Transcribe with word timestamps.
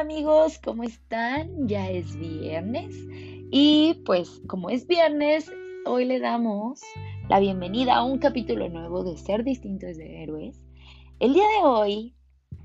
Amigos, 0.00 0.60
¿cómo 0.62 0.84
están? 0.84 1.66
Ya 1.66 1.90
es 1.90 2.16
viernes 2.16 2.94
y 3.50 4.00
pues 4.06 4.40
como 4.46 4.70
es 4.70 4.86
viernes, 4.86 5.50
hoy 5.86 6.04
le 6.04 6.20
damos 6.20 6.80
la 7.28 7.40
bienvenida 7.40 7.96
a 7.96 8.04
un 8.04 8.18
capítulo 8.18 8.68
nuevo 8.68 9.02
de 9.02 9.16
Ser 9.16 9.42
Distintos 9.42 9.96
de 9.96 10.22
Héroes. 10.22 10.62
El 11.18 11.34
día 11.34 11.42
de 11.42 11.66
hoy 11.66 12.14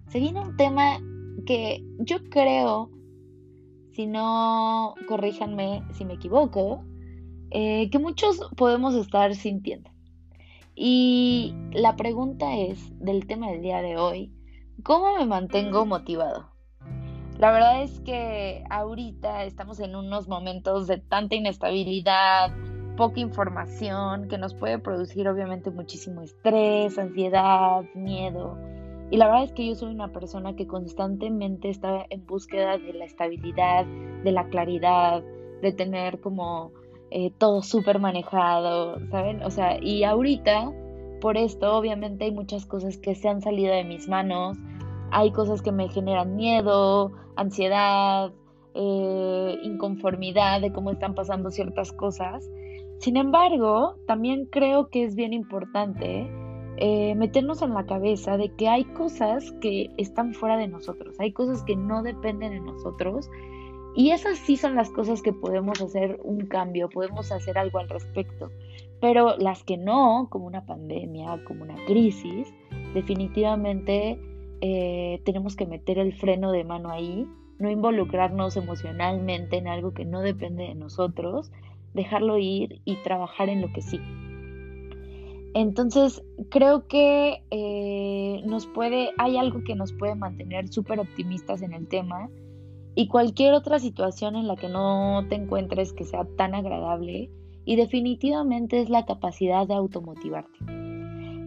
se 0.09 0.19
viene 0.19 0.41
un 0.41 0.55
tema 0.57 0.99
que 1.47 1.83
yo 1.97 2.23
creo, 2.29 2.91
si 3.93 4.05
no, 4.05 4.93
corríjanme 5.07 5.81
si 5.93 6.05
me 6.05 6.13
equivoco, 6.13 6.85
eh, 7.49 7.89
que 7.89 7.97
muchos 7.97 8.47
podemos 8.55 8.93
estar 8.93 9.33
sintiendo. 9.33 9.89
Y 10.75 11.55
la 11.71 11.95
pregunta 11.95 12.55
es, 12.57 12.93
del 12.99 13.25
tema 13.25 13.49
del 13.49 13.63
día 13.63 13.81
de 13.81 13.97
hoy, 13.97 14.31
¿cómo 14.83 15.17
me 15.17 15.25
mantengo 15.25 15.87
motivado? 15.87 16.52
La 17.39 17.51
verdad 17.51 17.81
es 17.81 17.99
que 18.01 18.63
ahorita 18.69 19.43
estamos 19.43 19.79
en 19.79 19.95
unos 19.95 20.27
momentos 20.27 20.87
de 20.87 20.99
tanta 20.99 21.35
inestabilidad, 21.35 22.51
poca 22.95 23.19
información, 23.19 24.27
que 24.27 24.37
nos 24.37 24.53
puede 24.53 24.77
producir 24.79 25.27
obviamente 25.27 25.71
muchísimo 25.71 26.21
estrés, 26.21 26.97
ansiedad, 26.97 27.83
miedo. 27.95 28.57
Y 29.09 29.17
la 29.17 29.25
verdad 29.25 29.43
es 29.43 29.51
que 29.51 29.67
yo 29.67 29.75
soy 29.75 29.93
una 29.93 30.11
persona 30.11 30.55
que 30.55 30.67
constantemente 30.67 31.69
está 31.69 32.05
en 32.09 32.25
búsqueda 32.25 32.77
de 32.77 32.93
la 32.93 33.05
estabilidad, 33.05 33.85
de 34.23 34.31
la 34.31 34.47
claridad, 34.49 35.23
de 35.61 35.71
tener 35.71 36.19
como 36.19 36.71
eh, 37.11 37.31
todo 37.37 37.61
súper 37.61 37.99
manejado, 37.99 38.99
¿saben? 39.09 39.43
O 39.43 39.49
sea, 39.49 39.79
y 39.81 40.03
ahorita, 40.03 40.71
por 41.21 41.37
esto, 41.37 41.77
obviamente 41.77 42.25
hay 42.25 42.31
muchas 42.31 42.65
cosas 42.65 42.97
que 42.97 43.15
se 43.15 43.29
han 43.29 43.41
salido 43.41 43.73
de 43.73 43.83
mis 43.83 44.07
manos, 44.07 44.57
hay 45.13 45.31
cosas 45.31 45.61
que 45.61 45.71
me 45.71 45.89
generan 45.89 46.35
miedo, 46.35 47.11
ansiedad, 47.35 48.33
eh, 48.73 49.57
inconformidad 49.61 50.59
de 50.59 50.73
cómo 50.73 50.89
están 50.89 51.13
pasando 51.13 51.51
ciertas 51.51 51.91
cosas. 51.93 52.49
Sin 52.97 53.17
embargo, 53.17 53.95
también 54.07 54.45
creo 54.45 54.89
que 54.89 55.03
es 55.03 55.15
bien 55.15 55.33
importante 55.33 56.27
eh, 56.77 57.13
meternos 57.15 57.61
en 57.61 57.75
la 57.75 57.85
cabeza 57.85 58.37
de 58.37 58.49
que 58.55 58.67
hay 58.67 58.85
cosas 58.85 59.51
que 59.61 59.91
están 59.97 60.33
fuera 60.33 60.57
de 60.57 60.67
nosotros, 60.67 61.15
hay 61.19 61.31
cosas 61.31 61.61
que 61.63 61.75
no 61.75 62.01
dependen 62.01 62.51
de 62.51 62.59
nosotros 62.59 63.29
y 63.95 64.09
esas 64.09 64.39
sí 64.39 64.57
son 64.57 64.73
las 64.73 64.89
cosas 64.89 65.21
que 65.21 65.33
podemos 65.33 65.79
hacer 65.79 66.19
un 66.23 66.47
cambio, 66.47 66.89
podemos 66.89 67.31
hacer 67.31 67.59
algo 67.59 67.77
al 67.77 67.89
respecto. 67.89 68.49
Pero 68.99 69.37
las 69.37 69.63
que 69.63 69.77
no, 69.77 70.27
como 70.31 70.47
una 70.47 70.65
pandemia, 70.65 71.43
como 71.45 71.63
una 71.63 71.75
crisis, 71.85 72.51
definitivamente 72.95 74.19
eh, 74.65 75.21
tenemos 75.25 75.57
que 75.57 75.65
meter 75.65 75.99
el 75.99 76.13
freno 76.13 76.53
de 76.53 76.63
mano 76.63 76.89
ahí, 76.89 77.27
no 77.59 77.69
involucrarnos 77.69 78.55
emocionalmente 78.55 79.57
en 79.57 79.67
algo 79.67 79.93
que 79.93 80.05
no 80.05 80.21
depende 80.21 80.63
de 80.63 80.73
nosotros, 80.73 81.51
dejarlo 81.93 82.37
ir 82.37 82.79
y 82.85 82.95
trabajar 83.03 83.49
en 83.49 83.59
lo 83.59 83.73
que 83.73 83.81
sí. 83.81 83.99
Entonces, 85.53 86.23
creo 86.49 86.87
que 86.87 87.43
eh, 87.51 88.41
nos 88.45 88.65
puede, 88.65 89.09
hay 89.17 89.35
algo 89.35 89.65
que 89.65 89.75
nos 89.75 89.91
puede 89.91 90.15
mantener 90.15 90.69
súper 90.69 91.01
optimistas 91.01 91.61
en 91.61 91.73
el 91.73 91.89
tema 91.89 92.29
y 92.95 93.09
cualquier 93.09 93.55
otra 93.55 93.79
situación 93.79 94.37
en 94.37 94.47
la 94.47 94.55
que 94.55 94.69
no 94.69 95.25
te 95.27 95.35
encuentres 95.35 95.91
que 95.91 96.05
sea 96.05 96.23
tan 96.37 96.55
agradable 96.55 97.29
y 97.65 97.75
definitivamente 97.75 98.79
es 98.79 98.89
la 98.89 99.05
capacidad 99.05 99.67
de 99.67 99.73
automotivarte. 99.73 100.82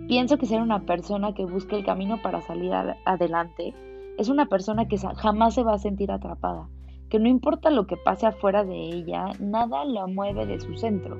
Pienso 0.09 0.39
que 0.39 0.47
ser 0.47 0.62
una 0.62 0.87
persona 0.87 1.35
que 1.35 1.45
busca 1.45 1.75
el 1.75 1.85
camino 1.85 2.23
para 2.23 2.41
salir 2.41 2.73
adelante 3.05 3.75
es 4.19 4.29
una 4.29 4.47
persona 4.47 4.86
que 4.86 4.98
jamás 4.98 5.55
se 5.55 5.64
va 5.64 5.75
a 5.75 5.79
sentir 5.79 6.13
atrapada, 6.13 6.69
que 7.08 7.19
no 7.19 7.29
importa 7.29 7.70
lo 7.70 7.86
que 7.86 7.97
pase 7.97 8.27
afuera 8.27 8.64
de 8.64 8.77
ella, 8.77 9.27
nada 9.41 9.85
la 9.85 10.07
mueve 10.07 10.47
de 10.47 10.61
su 10.61 10.77
centro. 10.77 11.19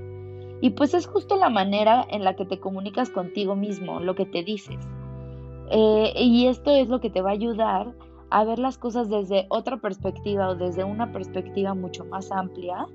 Y 0.61 0.71
pues 0.71 0.95
es 0.95 1.07
justo 1.07 1.37
la 1.37 1.51
manera 1.51 2.07
en 2.11 2.25
la 2.25 2.35
que 2.37 2.47
te 2.47 2.61
comunicas 2.61 3.11
contigo 3.11 3.57
mismo, 3.57 4.01
lo 4.01 4.15
que 4.15 4.25
te 4.25 4.43
dices. 4.43 4.89
Eh, 5.71 6.13
y 6.17 6.47
esto 6.47 6.71
es 6.71 6.89
lo 6.89 7.01
que 7.01 7.11
te 7.11 7.23
va 7.23 7.31
a 7.31 7.35
ayudar 7.35 7.93
a 8.31 8.45
ver 8.45 8.59
las 8.59 8.79
cosas 8.79 9.11
desde 9.11 9.47
otra 9.49 9.79
perspectiva 9.79 10.49
o 10.49 10.55
desde 10.55 10.85
una 10.85 11.13
perspectiva 11.13 11.75
mucho 11.75 12.05
más 12.05 12.31
amplia 12.31 12.87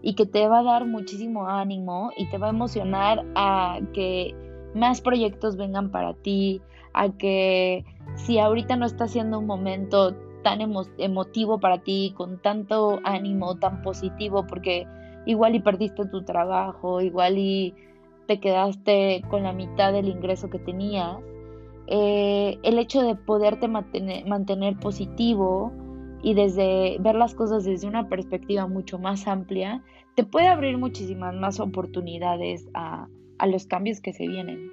y 0.00 0.14
que 0.14 0.26
te 0.26 0.48
va 0.48 0.60
a 0.60 0.62
dar 0.62 0.86
muchísimo 0.86 1.46
ánimo 1.46 2.10
y 2.16 2.28
te 2.30 2.38
va 2.38 2.46
a 2.46 2.50
emocionar 2.50 3.24
a 3.34 3.80
que 3.92 4.34
más 4.74 5.00
proyectos 5.00 5.56
vengan 5.56 5.90
para 5.90 6.14
ti, 6.14 6.60
a 6.92 7.10
que 7.10 7.84
si 8.16 8.38
ahorita 8.38 8.76
no 8.76 8.86
está 8.86 9.08
siendo 9.08 9.38
un 9.38 9.46
momento 9.46 10.14
tan 10.42 10.60
emotivo 10.98 11.60
para 11.60 11.78
ti, 11.78 12.14
con 12.16 12.38
tanto 12.38 13.00
ánimo, 13.04 13.56
tan 13.58 13.82
positivo, 13.82 14.46
porque 14.46 14.86
igual 15.26 15.54
y 15.54 15.60
perdiste 15.60 16.06
tu 16.06 16.22
trabajo, 16.24 17.00
igual 17.00 17.38
y 17.38 17.74
te 18.26 18.40
quedaste 18.40 19.22
con 19.28 19.42
la 19.42 19.52
mitad 19.52 19.92
del 19.92 20.08
ingreso 20.08 20.50
que 20.50 20.58
tenías, 20.58 21.18
eh, 21.86 22.58
el 22.62 22.78
hecho 22.78 23.02
de 23.02 23.16
poderte 23.16 23.68
mantener, 23.68 24.26
mantener 24.26 24.78
positivo 24.78 25.72
y 26.22 26.34
desde 26.34 26.98
ver 27.00 27.16
las 27.16 27.34
cosas 27.34 27.64
desde 27.64 27.88
una 27.88 28.08
perspectiva 28.08 28.66
mucho 28.66 28.98
más 28.98 29.26
amplia, 29.26 29.82
te 30.14 30.24
puede 30.24 30.48
abrir 30.48 30.78
muchísimas 30.78 31.34
más 31.34 31.60
oportunidades 31.60 32.68
a, 32.74 33.08
a 33.40 33.46
los 33.46 33.66
cambios 33.66 34.00
que 34.00 34.12
se 34.12 34.28
vienen. 34.28 34.70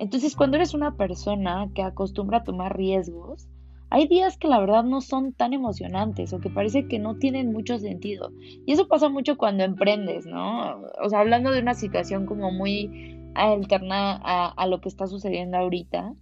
Entonces, 0.00 0.36
cuando 0.36 0.56
eres 0.56 0.74
una 0.74 0.96
persona 0.96 1.70
que 1.74 1.82
acostumbra 1.82 2.38
a 2.38 2.44
tomar 2.44 2.76
riesgos, 2.76 3.48
hay 3.90 4.06
días 4.06 4.36
que 4.36 4.48
la 4.48 4.60
verdad 4.60 4.84
no 4.84 5.00
son 5.00 5.32
tan 5.32 5.52
emocionantes 5.52 6.32
o 6.32 6.40
que 6.40 6.50
parece 6.50 6.88
que 6.88 6.98
no 6.98 7.16
tienen 7.16 7.52
mucho 7.52 7.78
sentido. 7.78 8.32
Y 8.66 8.72
eso 8.72 8.86
pasa 8.88 9.08
mucho 9.08 9.38
cuando 9.38 9.64
emprendes, 9.64 10.26
¿no? 10.26 10.82
O 11.02 11.08
sea, 11.08 11.20
hablando 11.20 11.52
de 11.52 11.60
una 11.60 11.74
situación 11.74 12.26
como 12.26 12.50
muy 12.50 13.16
alterna 13.34 14.20
a, 14.22 14.66
lo 14.66 14.80
que 14.80 14.88
está 14.88 15.06
sucediendo 15.06 15.56
ahorita, 15.56 16.14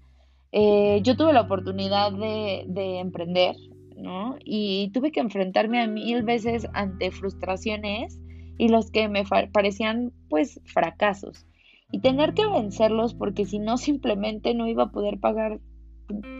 eh, 0.53 1.01
yo 1.03 1.17
tuve 1.17 1.33
la 1.33 1.43
oportunidad 1.43 2.13
de, 2.13 2.65
de 2.69 2.99
emprender, 3.01 3.57
¿no? 3.97 4.37
Y 4.45 4.91
tuve 4.93 5.11
que 5.11 5.21
enfrentarme 5.21 5.81
a 5.81 5.87
mil 5.87 6.23
veces 6.23 6.69
ante 6.73 7.11
frustraciones 7.11 8.21
y 8.59 8.69
los 8.69 8.91
que 8.91 9.09
me 9.09 9.25
parecían 9.53 10.13
pues 10.29 10.61
fracasos 10.65 11.47
y 11.91 12.01
tener 12.01 12.35
que 12.35 12.47
vencerlos 12.47 13.15
porque 13.15 13.45
si 13.45 13.59
no 13.59 13.77
simplemente 13.79 14.55
no 14.55 14.67
iba 14.67 14.85
a 14.85 14.91
poder 14.91 15.19
pagar 15.19 15.61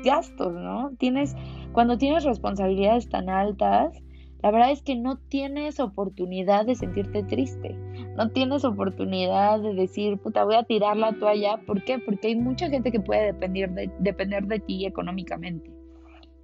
gastos, 0.05 0.53
¿no? 0.53 0.93
Tienes 0.99 1.35
cuando 1.73 1.99
tienes 1.99 2.25
responsabilidades 2.25 3.09
tan 3.09 3.29
altas, 3.29 4.01
la 4.43 4.51
verdad 4.51 4.71
es 4.71 4.83
que 4.83 4.95
no 4.95 5.17
tienes 5.17 5.81
oportunidad 5.81 6.67
de 6.67 6.77
sentirte 6.77 7.25
triste. 7.25 7.75
No 8.17 8.31
tienes 8.31 8.65
oportunidad 8.65 9.61
de 9.61 9.75
decir, 9.75 10.19
puta, 10.19 10.45
voy 10.45 10.55
a 10.55 10.63
tirar 10.63 10.97
la 10.97 11.19
toalla. 11.19 11.59
¿Por 11.67 11.83
qué? 11.83 11.99
Porque 11.99 12.29
hay 12.29 12.37
mucha 12.37 12.69
gente 12.69 12.93
que 12.93 13.01
puede 13.01 13.25
depender 13.27 13.71
de, 13.71 13.91
depender 13.99 14.47
de 14.47 14.61
ti 14.61 14.87
económicamente. 14.87 15.73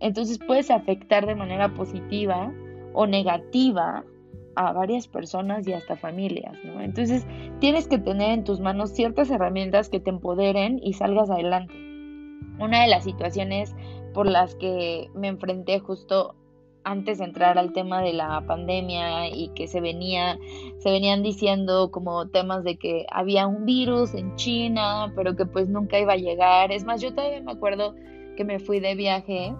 Entonces 0.00 0.40
puedes 0.44 0.70
afectar 0.70 1.26
de 1.26 1.36
manera 1.36 1.72
positiva 1.74 2.52
o 2.92 3.06
negativa 3.06 4.04
a 4.56 4.72
varias 4.72 5.08
personas 5.08 5.66
y 5.66 5.72
hasta 5.72 5.96
familias, 5.96 6.56
¿no? 6.64 6.80
Entonces 6.80 7.26
tienes 7.60 7.88
que 7.88 7.98
tener 7.98 8.30
en 8.30 8.44
tus 8.44 8.60
manos 8.60 8.90
ciertas 8.90 9.30
herramientas 9.30 9.88
que 9.88 10.00
te 10.00 10.10
empoderen 10.10 10.80
y 10.82 10.94
salgas 10.94 11.30
adelante. 11.30 11.74
Una 12.58 12.82
de 12.82 12.88
las 12.88 13.04
situaciones 13.04 13.74
por 14.14 14.26
las 14.26 14.54
que 14.56 15.08
me 15.14 15.28
enfrenté 15.28 15.78
justo 15.80 16.34
antes 16.84 17.18
de 17.18 17.24
entrar 17.24 17.58
al 17.58 17.72
tema 17.72 18.02
de 18.02 18.12
la 18.12 18.44
pandemia 18.46 19.28
y 19.28 19.48
que 19.54 19.68
se 19.68 19.80
venía 19.80 20.38
se 20.78 20.90
venían 20.90 21.22
diciendo 21.22 21.90
como 21.90 22.28
temas 22.28 22.64
de 22.64 22.76
que 22.76 23.06
había 23.10 23.46
un 23.46 23.64
virus 23.64 24.14
en 24.14 24.34
China, 24.36 25.12
pero 25.14 25.36
que 25.36 25.46
pues 25.46 25.68
nunca 25.68 25.98
iba 25.98 26.14
a 26.14 26.16
llegar. 26.16 26.72
Es 26.72 26.84
más, 26.84 27.00
yo 27.00 27.14
todavía 27.14 27.40
me 27.40 27.52
acuerdo 27.52 27.94
que 28.36 28.44
me 28.44 28.58
fui 28.58 28.80
de 28.80 28.94
viaje 28.94 29.54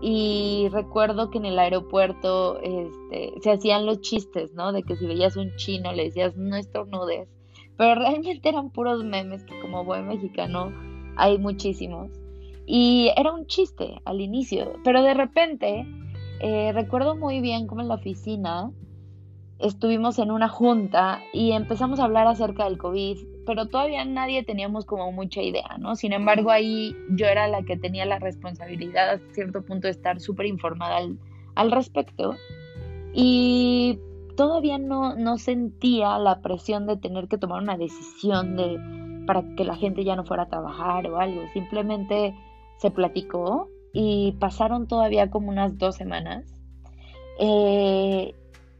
y 0.00 0.68
recuerdo 0.70 1.30
que 1.30 1.38
en 1.38 1.46
el 1.46 1.58
aeropuerto 1.58 2.60
este, 2.60 3.34
se 3.40 3.50
hacían 3.50 3.86
los 3.86 4.00
chistes, 4.00 4.52
¿no? 4.54 4.72
De 4.72 4.82
que 4.82 4.96
si 4.96 5.06
veías 5.06 5.36
un 5.36 5.54
chino 5.56 5.92
le 5.92 6.04
decías 6.04 6.36
no 6.36 6.56
estornudes. 6.56 7.28
Pero 7.76 7.94
realmente 8.00 8.48
eran 8.48 8.70
puros 8.70 9.04
memes 9.04 9.44
que 9.44 9.58
como 9.60 9.84
buen 9.84 10.08
mexicano 10.08 10.72
hay 11.16 11.38
muchísimos. 11.38 12.10
Y 12.66 13.10
era 13.16 13.32
un 13.32 13.46
chiste 13.46 14.00
al 14.04 14.20
inicio. 14.20 14.74
Pero 14.84 15.02
de 15.02 15.14
repente 15.14 15.86
eh, 16.40 16.72
recuerdo 16.72 17.16
muy 17.16 17.40
bien 17.40 17.66
como 17.66 17.80
en 17.80 17.88
la 17.88 17.94
oficina 17.94 18.70
estuvimos 19.58 20.18
en 20.18 20.30
una 20.30 20.48
junta 20.48 21.20
y 21.32 21.52
empezamos 21.52 21.98
a 21.98 22.04
hablar 22.04 22.26
acerca 22.26 22.64
del 22.64 22.78
COVID, 22.78 23.18
pero 23.46 23.66
todavía 23.66 24.04
nadie 24.04 24.42
teníamos 24.42 24.84
como 24.84 25.12
mucha 25.12 25.40
idea, 25.40 25.76
¿no? 25.78 25.96
Sin 25.96 26.12
embargo, 26.12 26.50
ahí 26.50 26.94
yo 27.10 27.26
era 27.26 27.48
la 27.48 27.62
que 27.62 27.76
tenía 27.76 28.04
la 28.04 28.18
responsabilidad 28.18 29.10
a 29.10 29.18
cierto 29.32 29.62
punto 29.62 29.86
de 29.86 29.92
estar 29.92 30.20
súper 30.20 30.46
informada 30.46 30.98
al, 31.54 31.70
respecto 31.70 32.34
y 33.14 33.98
todavía 34.36 34.78
no, 34.78 35.14
no 35.14 35.38
sentía 35.38 36.18
la 36.18 36.42
presión 36.42 36.86
de 36.86 36.96
tener 36.96 37.28
que 37.28 37.38
tomar 37.38 37.62
una 37.62 37.78
decisión 37.78 38.56
de 38.56 38.78
para 39.26 39.42
que 39.56 39.64
la 39.64 39.76
gente 39.76 40.04
ya 40.04 40.16
no 40.16 40.24
fuera 40.24 40.44
a 40.44 40.48
trabajar 40.48 41.06
o 41.08 41.18
algo, 41.18 41.42
simplemente 41.52 42.34
se 42.78 42.90
platicó 42.90 43.68
y 43.92 44.32
pasaron 44.38 44.86
todavía 44.86 45.30
como 45.30 45.48
unas 45.48 45.78
dos 45.78 45.96
semanas. 45.96 46.44
Eh, 47.38 48.34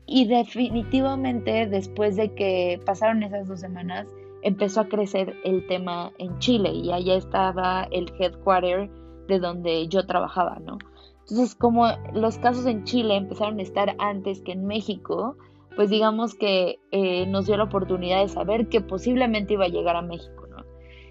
y 0.06 0.26
definitivamente 0.26 1.66
después 1.66 2.16
de 2.16 2.32
que 2.34 2.80
pasaron 2.84 3.22
esas 3.22 3.48
dos 3.48 3.60
semanas, 3.60 4.06
empezó 4.46 4.82
a 4.82 4.88
crecer 4.88 5.34
el 5.42 5.66
tema 5.66 6.12
en 6.18 6.38
Chile 6.38 6.70
y 6.70 6.92
allá 6.92 7.16
estaba 7.16 7.88
el 7.90 8.12
headquarter 8.16 8.88
de 9.26 9.40
donde 9.40 9.88
yo 9.88 10.06
trabajaba, 10.06 10.60
¿no? 10.60 10.78
Entonces, 11.22 11.56
como 11.56 11.88
los 12.14 12.38
casos 12.38 12.64
en 12.66 12.84
Chile 12.84 13.16
empezaron 13.16 13.58
a 13.58 13.62
estar 13.62 13.96
antes 13.98 14.42
que 14.42 14.52
en 14.52 14.64
México, 14.64 15.36
pues 15.74 15.90
digamos 15.90 16.36
que 16.36 16.78
eh, 16.92 17.26
nos 17.26 17.46
dio 17.46 17.56
la 17.56 17.64
oportunidad 17.64 18.22
de 18.22 18.28
saber 18.28 18.68
que 18.68 18.80
posiblemente 18.80 19.54
iba 19.54 19.64
a 19.64 19.68
llegar 19.68 19.96
a 19.96 20.02
México, 20.02 20.46
¿no? 20.48 20.64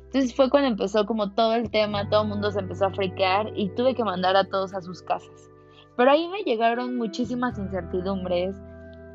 Entonces 0.06 0.34
fue 0.34 0.50
cuando 0.50 0.70
empezó 0.70 1.06
como 1.06 1.34
todo 1.34 1.56
el 1.56 1.70
tema, 1.70 2.10
todo 2.10 2.22
el 2.22 2.30
mundo 2.30 2.52
se 2.52 2.60
empezó 2.60 2.86
a 2.86 2.92
friquear 2.92 3.52
y 3.58 3.68
tuve 3.76 3.96
que 3.96 4.06
mandar 4.06 4.38
a 4.38 4.46
todos 4.46 4.74
a 4.74 4.82
sus 4.82 5.02
casas. 5.02 5.50
Pero 5.98 6.10
ahí 6.10 6.30
me 6.30 6.44
llegaron 6.44 6.96
muchísimas 6.96 7.60
incertidumbres, 7.60 8.56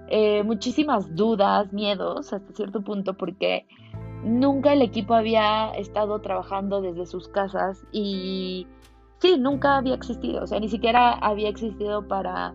eh, 0.09 0.43
muchísimas 0.43 1.15
dudas, 1.15 1.73
miedos 1.73 2.35
hasta 2.35 2.53
cierto 2.53 2.83
punto, 2.83 3.15
porque 3.15 3.67
nunca 4.25 4.73
el 4.73 4.83
equipo 4.83 5.15
había 5.15 5.71
estado 5.73 6.21
trabajando 6.21 6.81
desde 6.81 7.07
sus 7.07 7.29
casas 7.29 7.85
y 7.93 8.67
sí, 9.19 9.37
nunca 9.39 9.77
había 9.77 9.95
existido, 9.95 10.43
o 10.43 10.47
sea, 10.47 10.61
ni 10.61 10.69
siquiera 10.69 11.13
había 11.13 11.49
existido 11.49 12.07
para, 12.07 12.55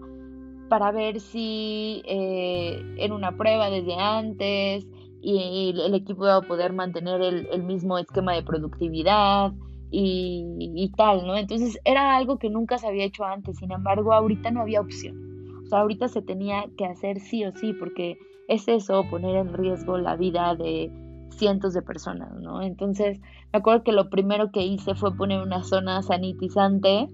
para 0.70 0.92
ver 0.92 1.20
si 1.20 2.02
eh, 2.06 3.10
una 3.12 3.36
prueba 3.38 3.70
desde 3.70 3.96
antes 3.96 4.88
y, 5.22 5.74
el 5.80 5.94
equipo 5.96 6.26
iba 6.26 6.36
a 6.38 6.42
poder 6.42 6.74
mantener 6.74 7.22
el, 7.22 7.64
mismo 7.64 7.98
esquema 7.98 8.34
de 8.34 8.44
productividad 8.44 9.54
y, 9.90 10.46
y, 10.60 10.90
tal, 10.92 11.26
¿no? 11.26 11.36
Entonces 11.36 11.80
era 11.84 12.16
algo 12.16 12.38
que 12.38 12.50
nunca 12.50 12.78
se 12.78 12.88
había 12.88 13.06
hecho 13.06 13.24
antes, 13.24 13.58
sin 13.58 13.72
embargo, 13.72 14.14
ahorita 14.14 14.52
no 14.52 14.62
había 14.62 14.82
opción. 14.82 15.64
O 15.64 15.68
sea, 15.68 15.80
ahorita 15.80 16.10
se 16.10 16.22
tenía 16.22 16.66
que 16.78 16.86
hacer 16.86 17.20
sí 17.20 17.44
o 17.44 17.52
sí, 17.54 17.74
porque 17.74 18.20
es 18.48 18.68
eso, 18.68 19.04
poner 19.10 19.36
en 19.36 19.54
riesgo 19.54 19.98
la 19.98 20.16
vida 20.16 20.54
de, 20.54 20.92
cientos 21.30 21.74
de 21.74 21.81
personas, 21.81 22.33
¿no? 22.39 22.62
Entonces, 22.62 23.19
me 23.51 23.60
acuerdo 23.60 23.83
que 23.83 23.92
lo 23.92 24.10
primero 24.10 24.51
que 24.51 24.63
hice 24.63 24.95
fue 24.95 25.16
poner 25.16 25.42
una 25.42 25.63
zona 25.63 26.01
sanitizante. 26.01 27.07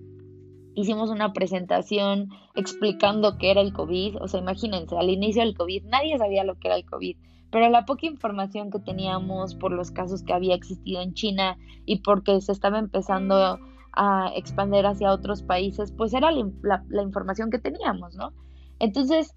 Hicimos 0.75 1.09
una 1.09 1.33
presentación 1.33 2.29
explicando 2.55 3.37
qué 3.37 3.51
era 3.51 3.61
el 3.61 3.73
COVID. 3.73 4.17
O 4.21 4.27
sea, 4.27 4.39
imagínense, 4.39 4.97
al 4.97 5.09
inicio 5.09 5.43
del 5.43 5.55
COVID 5.55 5.85
nadie 5.85 6.17
sabía 6.17 6.43
lo 6.43 6.55
que 6.55 6.67
era 6.67 6.77
el 6.77 6.85
COVID. 6.85 7.17
Pero 7.51 7.69
la 7.69 7.85
poca 7.85 8.05
información 8.05 8.71
que 8.71 8.79
teníamos 8.79 9.55
por 9.55 9.73
los 9.73 9.91
casos 9.91 10.23
que 10.23 10.33
había 10.33 10.55
existido 10.55 11.01
en 11.01 11.13
China 11.13 11.57
y 11.85 11.97
porque 11.97 12.39
se 12.39 12.53
estaba 12.53 12.79
empezando 12.79 13.59
a 13.93 14.31
expandir 14.35 14.85
hacia 14.85 15.11
otros 15.11 15.43
países, 15.43 15.91
pues 15.91 16.13
era 16.13 16.31
la, 16.31 16.83
la 16.87 17.01
información 17.01 17.49
que 17.49 17.59
teníamos, 17.59 18.15
¿no? 18.15 18.31
Entonces, 18.79 19.35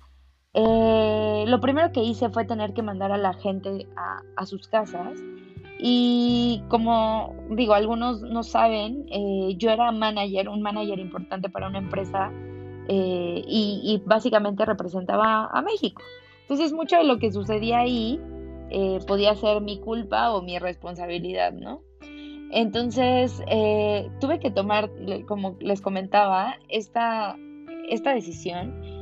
eh, 0.55 1.45
lo 1.49 1.61
primero 1.61 1.91
que 1.91 2.01
hice 2.01 2.31
fue 2.31 2.45
tener 2.45 2.75
que 2.75 2.83
mandar 2.83 3.11
a 3.11 3.19
la 3.19 3.35
gente 3.35 3.89
a, 3.97 4.47
sus 4.47 4.69
casas. 4.69 5.19
Y 5.79 6.63
como 6.69 7.35
digo, 7.51 7.75
algunos 7.75 8.23
no 8.23 8.45
saben, 8.45 9.07
eh, 9.11 9.55
yo 9.59 9.71
era 9.71 9.91
manager, 9.91 10.49
un 10.49 10.63
manager 10.63 11.01
importante 11.01 11.51
para 11.51 11.67
una 11.67 11.79
empresa 11.79 12.31
eh, 12.89 13.43
y, 13.47 14.01
básicamente 14.07 14.65
representaba 14.65 15.47
a 15.53 15.61
México. 15.63 16.01
Entonces 16.43 16.73
mucho 16.73 16.97
de 16.97 17.05
lo 17.05 17.19
que 17.19 17.33
sucedía 17.33 17.81
ahí 17.81 18.21
podía 19.07 19.37
ser 19.37 19.61
mi 19.61 19.79
culpa 19.79 20.33
o 20.33 20.43
mi 20.43 20.59
responsabilidad, 20.59 21.53
¿no? 21.53 21.83
Entonces 22.51 23.43
tuve 24.21 24.41
que 24.41 24.51
tomar, 24.51 24.91
como 25.27 25.57
les 25.61 25.81
comentaba, 25.81 26.57
esta, 26.69 27.37
esta 27.89 28.15
decisión 28.15 28.94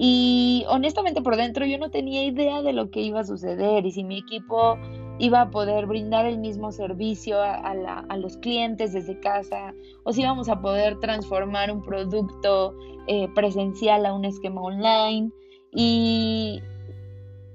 y 0.00 0.64
honestamente 0.68 1.22
por 1.22 1.36
dentro 1.36 1.66
yo 1.66 1.76
no 1.76 1.90
tenía 1.90 2.24
idea 2.24 2.62
de 2.62 2.72
lo 2.72 2.88
que 2.88 3.00
iba 3.00 3.18
a 3.18 3.24
suceder 3.24 3.84
y 3.84 3.90
si 3.90 4.04
mi 4.04 4.18
equipo 4.18 4.78
iba 5.18 5.40
a 5.40 5.50
poder 5.50 5.86
brindar 5.86 6.24
el 6.24 6.38
mismo 6.38 6.70
servicio 6.70 7.42
a, 7.42 8.16
los 8.16 8.36
clientes 8.36 8.92
desde 8.92 9.18
casa 9.18 9.74
o 10.04 10.12
si 10.12 10.20
íbamos 10.20 10.48
a 10.48 10.60
poder 10.60 11.00
transformar 11.00 11.72
un 11.72 11.82
producto 11.82 12.76
eh, 13.08 13.26
presencial 13.34 14.06
a 14.06 14.14
un 14.14 14.24
esquema 14.24 14.60
online 14.60 15.32
y, 15.72 16.62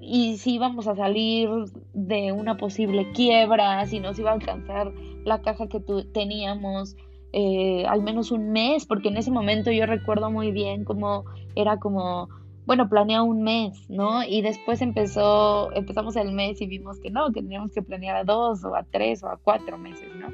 y 0.01 0.35
si 0.35 0.55
íbamos 0.55 0.85
a 0.87 0.97
salir 0.97 1.49
de 1.93 2.33
una 2.33 2.57
posible 2.57 3.09
quiebra, 3.13 3.85
si 3.85 4.01
nos 4.01 4.19
iba 4.19 4.31
a 4.31 4.33
alcanzar 4.33 4.91
la 5.23 5.41
caja 5.41 5.67
que 5.67 5.79
teníamos. 6.11 6.97
Eh, 7.35 7.83
al 7.87 8.03
menos 8.03 8.31
un 8.31 8.51
mes, 8.51 8.85
porque 8.85 9.07
en 9.07 9.17
ese 9.17 9.31
momento 9.31 9.71
yo 9.71 9.87
recuerdo 9.87 10.29
muy 10.29 10.51
bien 10.51 10.85
cómo 10.85 11.25
era 11.55 11.79
como, 11.79 12.29
bueno, 12.67 12.87
planea 12.89 13.23
un 13.23 13.41
mes, 13.41 13.89
¿no? 13.89 14.23
Y 14.23 14.43
después 14.43 14.83
empezó, 14.83 15.71
empezamos 15.73 16.15
el 16.15 16.31
mes 16.31 16.61
y 16.61 16.67
vimos 16.67 16.99
que 16.99 17.09
no, 17.09 17.31
que 17.31 17.41
teníamos 17.41 17.71
que 17.71 17.81
planear 17.81 18.17
a 18.17 18.23
dos 18.23 18.63
o 18.63 18.75
a 18.75 18.83
tres 18.83 19.23
o 19.23 19.29
a 19.29 19.37
cuatro 19.37 19.79
meses, 19.79 20.09
¿no? 20.15 20.27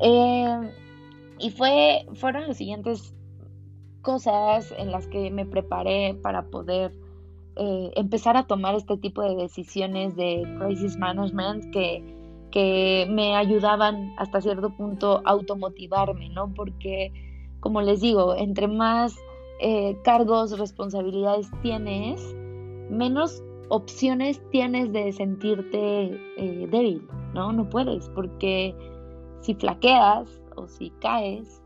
Eh, 0.00 0.70
y 1.40 1.50
fue, 1.50 2.06
fueron 2.14 2.46
las 2.46 2.58
siguientes 2.58 3.12
cosas 4.00 4.72
en 4.78 4.92
las 4.92 5.08
que 5.08 5.32
me 5.32 5.46
preparé 5.46 6.14
para 6.14 6.44
poder 6.44 6.92
eh, 7.56 7.90
empezar 7.96 8.36
a 8.36 8.46
tomar 8.46 8.76
este 8.76 8.96
tipo 8.98 9.20
de 9.22 9.34
decisiones 9.34 10.14
de 10.14 10.46
crisis 10.60 10.96
management 10.96 11.72
que 11.72 12.17
que 12.50 13.06
me 13.10 13.36
ayudaban 13.36 14.14
hasta 14.16 14.40
cierto 14.40 14.70
punto 14.70 15.22
a 15.24 15.30
automotivarme, 15.30 16.28
¿no? 16.30 16.52
Porque, 16.54 17.12
como 17.60 17.82
les 17.82 18.00
digo, 18.00 18.34
entre 18.36 18.68
más 18.68 19.16
eh, 19.60 19.96
cargos, 20.04 20.58
responsabilidades 20.58 21.50
tienes, 21.62 22.22
menos 22.90 23.42
opciones 23.68 24.40
tienes 24.50 24.92
de 24.92 25.12
sentirte 25.12 26.18
eh, 26.36 26.68
débil, 26.70 27.06
¿no? 27.34 27.52
No 27.52 27.68
puedes, 27.68 28.08
porque 28.10 28.74
si 29.40 29.54
flaqueas 29.54 30.40
o 30.56 30.66
si 30.66 30.90
caes, 31.00 31.62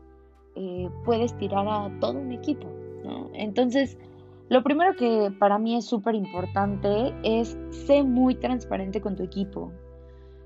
eh, 0.55 0.89
puedes 1.05 1.35
tirar 1.37 1.67
a 1.67 1.89
todo 1.99 2.19
un 2.19 2.31
equipo, 2.31 2.67
¿no? 3.03 3.29
Entonces, 3.33 3.97
lo 4.49 4.61
primero 4.63 4.95
que 4.95 5.31
para 5.39 5.57
mí 5.57 5.75
es 5.75 5.85
súper 5.85 6.15
importante 6.15 7.13
es 7.23 7.57
ser 7.71 8.03
muy 8.03 8.35
transparente 8.35 9.01
con 9.01 9.15
tu 9.15 9.23
equipo, 9.23 9.71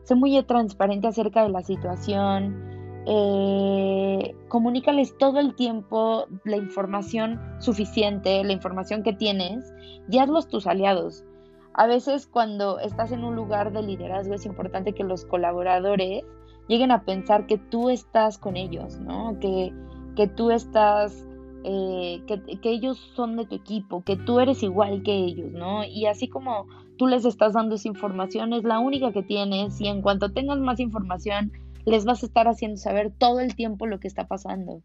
sé 0.07 0.15
muy 0.15 0.41
transparente 0.43 1.07
acerca 1.07 1.43
de 1.43 1.49
la 1.49 1.61
situación, 1.61 3.03
eh, 3.05 4.33
comunícales 4.47 5.17
todo 5.17 5.39
el 5.39 5.53
tiempo 5.53 6.27
la 6.45 6.55
información 6.55 7.41
suficiente, 7.59 8.41
la 8.45 8.53
información 8.53 9.03
que 9.03 9.11
tienes 9.11 9.73
y 10.09 10.19
hazlos 10.19 10.47
tus 10.47 10.65
aliados. 10.65 11.25
A 11.73 11.87
veces 11.87 12.25
cuando 12.25 12.79
estás 12.79 13.11
en 13.11 13.25
un 13.25 13.35
lugar 13.35 13.73
de 13.73 13.81
liderazgo 13.81 14.33
es 14.33 14.45
importante 14.45 14.93
que 14.93 15.03
los 15.03 15.25
colaboradores 15.25 16.23
lleguen 16.69 16.91
a 16.91 17.03
pensar 17.03 17.45
que 17.45 17.57
tú 17.57 17.89
estás 17.89 18.37
con 18.37 18.55
ellos, 18.55 18.99
¿no? 18.99 19.37
Que, 19.41 19.73
que 20.15 20.27
tú 20.27 20.51
estás 20.51 21.27
eh, 21.63 22.21
que, 22.27 22.69
ellos 22.69 22.97
son 23.15 23.35
de 23.37 23.45
tu 23.45 23.55
equipo, 23.55 24.03
que 24.03 24.15
tú 24.15 24.39
eres 24.39 24.63
igual 24.63 25.03
que 25.03 25.15
ellos, 25.15 25.51
¿no? 25.51 25.83
Y 25.83 26.05
así 26.05 26.27
como 26.27 26.67
tú 26.97 27.07
les 27.07 27.25
estás 27.25 27.53
dando 27.53 27.75
esa 27.75 27.87
información, 27.87 28.53
es 28.53 28.63
la 28.63 28.79
única 28.79 29.11
que 29.11 29.23
tienes 29.23 29.79
y 29.81 29.87
en 29.87 30.01
cuanto 30.01 30.31
tengas 30.31 30.59
más 30.59 30.79
información, 30.79 31.51
les 31.85 32.05
vas 32.05 32.23
a 32.23 32.25
estar 32.25 32.47
haciendo 32.47 32.77
saber 32.77 33.11
todo 33.17 33.39
el 33.39 33.55
tiempo 33.55 33.87
lo 33.87 33.99
que 33.99 34.07
está 34.07 34.27
pasando. 34.27 34.81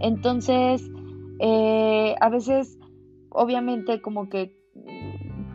Entonces, 0.00 0.90
eh, 1.40 2.14
a 2.20 2.28
veces, 2.28 2.78
obviamente, 3.30 4.00
como 4.00 4.28
que 4.28 4.56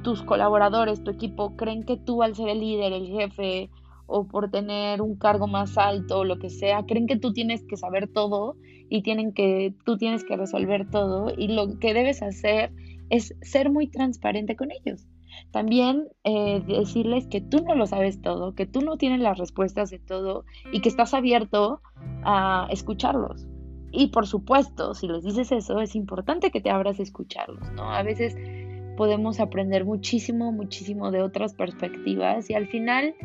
tus 0.04 0.22
colaboradores, 0.24 1.04
tu 1.04 1.12
equipo, 1.12 1.56
creen 1.56 1.84
que 1.84 1.98
tú 1.98 2.24
al 2.24 2.36
ser 2.36 2.50
el 2.50 2.60
líder, 2.60 2.94
el 2.94 3.08
jefe, 3.08 3.70
o 4.08 4.28
por 4.28 4.50
tener 4.50 5.02
un 5.02 5.16
cargo 5.16 5.48
más 5.48 5.78
alto 5.78 6.20
o 6.20 6.24
lo 6.24 6.40
que 6.40 6.50
sea, 6.50 6.86
creen 6.86 7.08
que 7.08 7.18
tú 7.18 7.34
tienes 7.34 7.64
que 7.68 7.78
saber 7.78 8.08
todo 8.08 8.56
y 8.90 9.04
tienen 9.04 9.34
que 9.34 9.74
tú 9.86 9.98
tienes 9.98 10.24
que 10.24 10.38
resolver 10.38 10.90
todo 10.90 11.32
y 11.38 11.50
lo 11.50 11.78
que 11.80 11.94
debes 11.94 12.24
hacer 12.24 12.72
es 13.10 13.36
ser 13.42 13.70
muy 13.70 13.88
transparente 13.88 14.56
con 14.56 14.70
ellos. 14.72 15.06
También 15.52 16.08
eh, 16.24 16.64
decirles 16.66 17.28
que 17.28 17.42
tú 17.42 17.64
no 17.64 17.76
lo 17.76 17.86
sabes 17.86 18.22
todo, 18.22 18.56
que 18.56 18.66
tú 18.66 18.82
no 18.82 18.98
tienes 18.98 19.20
las 19.20 19.38
respuestas 19.38 19.90
de 19.90 20.00
todo 20.00 20.46
y 20.72 20.82
que 20.82 20.90
estás 20.90 21.14
abierto 21.14 21.82
a 22.24 22.68
escucharlos. 22.72 23.46
Y 23.92 24.08
por 24.08 24.28
supuesto, 24.28 24.94
si 24.94 25.08
les 25.08 25.24
dices 25.24 25.52
eso, 25.52 25.80
es 25.80 25.96
importante 25.96 26.52
que 26.52 26.62
te 26.62 26.70
abras 26.70 27.00
a 27.00 27.04
escucharlos, 27.04 27.72
¿no? 27.74 27.92
A 27.92 28.04
veces 28.04 28.36
podemos 28.98 29.40
aprender 29.40 29.86
muchísimo, 29.86 30.52
muchísimo 30.52 31.12
de 31.12 31.22
otras 31.22 31.54
perspectivas 31.54 32.50
y 32.50 32.56
al 32.56 32.68
final 32.68 33.16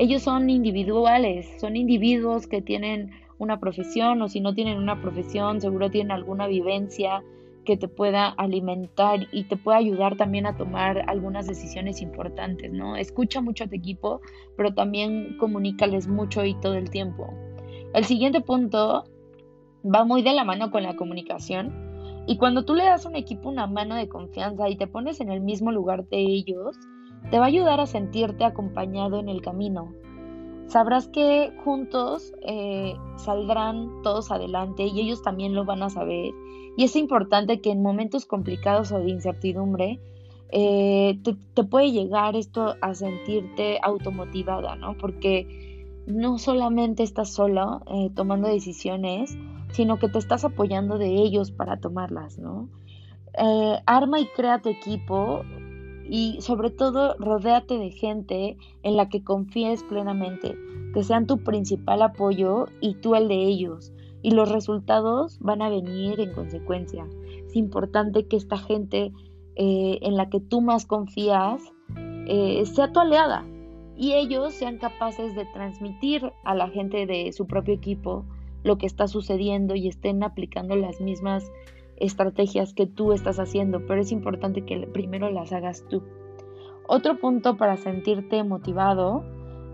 ellos 0.00 0.22
son 0.22 0.48
individuales, 0.48 1.46
son 1.60 1.76
individuos 1.76 2.46
que 2.46 2.62
tienen 2.62 3.10
una 3.36 3.60
profesión 3.60 4.22
o 4.22 4.28
si 4.28 4.40
no 4.40 4.54
tienen 4.54 4.78
una 4.78 5.02
profesión, 5.02 5.60
seguro 5.60 5.90
tienen 5.90 6.10
alguna 6.10 6.46
vivencia 6.46 7.22
que 7.66 7.76
te 7.76 7.86
pueda 7.86 8.28
alimentar 8.28 9.28
y 9.30 9.44
te 9.44 9.58
pueda 9.58 9.76
ayudar 9.76 10.16
también 10.16 10.46
a 10.46 10.56
tomar 10.56 11.04
algunas 11.06 11.46
decisiones 11.46 12.00
importantes, 12.00 12.72
¿no? 12.72 12.96
Escucha 12.96 13.42
mucho 13.42 13.64
a 13.64 13.66
tu 13.66 13.76
equipo, 13.76 14.22
pero 14.56 14.72
también 14.72 15.36
comunícales 15.36 16.08
mucho 16.08 16.46
y 16.46 16.58
todo 16.60 16.76
el 16.76 16.88
tiempo. 16.88 17.34
El 17.92 18.06
siguiente 18.06 18.40
punto 18.40 19.04
va 19.84 20.04
muy 20.06 20.22
de 20.22 20.32
la 20.32 20.44
mano 20.44 20.70
con 20.70 20.82
la 20.82 20.96
comunicación. 20.96 22.24
Y 22.26 22.38
cuando 22.38 22.64
tú 22.64 22.74
le 22.74 22.84
das 22.84 23.04
a 23.04 23.10
un 23.10 23.16
equipo 23.16 23.50
una 23.50 23.66
mano 23.66 23.96
de 23.96 24.08
confianza 24.08 24.70
y 24.70 24.76
te 24.76 24.86
pones 24.86 25.20
en 25.20 25.30
el 25.30 25.42
mismo 25.42 25.72
lugar 25.72 26.08
de 26.08 26.20
ellos, 26.20 26.78
te 27.30 27.38
va 27.38 27.44
a 27.44 27.48
ayudar 27.48 27.80
a 27.80 27.86
sentirte 27.86 28.44
acompañado 28.44 29.18
en 29.18 29.28
el 29.28 29.42
camino. 29.42 29.92
Sabrás 30.70 31.08
que 31.08 31.52
juntos 31.64 32.32
eh, 32.46 32.94
saldrán 33.16 34.02
todos 34.02 34.30
adelante 34.30 34.84
y 34.84 35.00
ellos 35.00 35.20
también 35.20 35.52
lo 35.52 35.64
van 35.64 35.82
a 35.82 35.90
saber. 35.90 36.32
Y 36.76 36.84
es 36.84 36.94
importante 36.94 37.60
que 37.60 37.72
en 37.72 37.82
momentos 37.82 38.24
complicados 38.24 38.92
o 38.92 39.00
de 39.00 39.10
incertidumbre 39.10 39.98
eh, 40.52 41.18
te, 41.54 41.64
puede 41.64 41.90
llegar 41.90 42.36
esto 42.36 42.76
a 42.80 42.94
sentirte 42.94 43.80
automotivada, 43.82 44.76
¿no? 44.76 44.96
Porque 44.96 46.04
no 46.06 46.38
solamente 46.38 47.02
estás 47.02 47.32
sola 47.32 47.82
eh, 47.92 48.10
tomando 48.14 48.46
decisiones, 48.46 49.36
sino 49.72 49.98
que 49.98 50.08
te 50.08 50.18
estás 50.18 50.44
apoyando 50.44 50.98
de 50.98 51.08
ellos 51.16 51.50
para 51.50 51.78
tomarlas, 51.78 52.38
¿no? 52.38 52.68
Arma 53.86 54.20
y 54.20 54.26
crea 54.26 54.60
tu 54.60 54.68
equipo 54.68 55.42
y 56.10 56.40
sobre 56.40 56.70
todo 56.70 57.14
rodéate 57.18 57.78
de 57.78 57.92
gente 57.92 58.56
en 58.82 58.96
la 58.96 59.08
que 59.08 59.22
confíes 59.22 59.84
plenamente, 59.84 60.56
que 60.92 61.04
sean 61.04 61.28
tu 61.28 61.38
principal 61.38 62.02
apoyo 62.02 62.66
y 62.80 62.94
tú 62.94 63.14
el 63.14 63.28
de 63.28 63.44
ellos. 63.44 63.92
Y 64.22 64.32
los 64.32 64.50
resultados 64.50 65.38
van 65.38 65.62
a 65.62 65.70
venir 65.70 66.20
en 66.20 66.32
consecuencia. 66.32 67.06
Es 67.46 67.54
importante 67.54 68.26
que 68.26 68.36
esta 68.36 68.58
gente 68.58 69.12
eh, 69.54 69.98
en 70.02 70.16
la 70.16 70.28
que 70.28 70.40
tú 70.40 70.60
más 70.60 70.84
confías 70.84 71.62
eh, 72.26 72.66
sea 72.66 72.92
tu 72.92 72.98
aliada 72.98 73.46
y 73.96 74.14
ellos 74.14 74.52
sean 74.54 74.78
capaces 74.78 75.36
de 75.36 75.46
transmitir 75.46 76.32
a 76.44 76.54
la 76.54 76.68
gente 76.68 77.06
de 77.06 77.32
su 77.32 77.46
propio 77.46 77.74
equipo 77.74 78.24
lo 78.64 78.78
que 78.78 78.86
está 78.86 79.06
sucediendo 79.06 79.74
y 79.76 79.86
estén 79.86 80.22
aplicando 80.24 80.74
las 80.74 81.00
mismas 81.00 81.50
estrategias 82.00 82.74
que 82.74 82.86
tú 82.86 83.12
estás 83.12 83.38
haciendo, 83.38 83.86
pero 83.86 84.00
es 84.00 84.10
importante 84.10 84.64
que 84.64 84.88
primero 84.92 85.30
las 85.30 85.52
hagas 85.52 85.84
tú. 85.88 86.02
Otro 86.86 87.18
punto 87.18 87.56
para 87.56 87.76
sentirte 87.76 88.42
motivado 88.42 89.24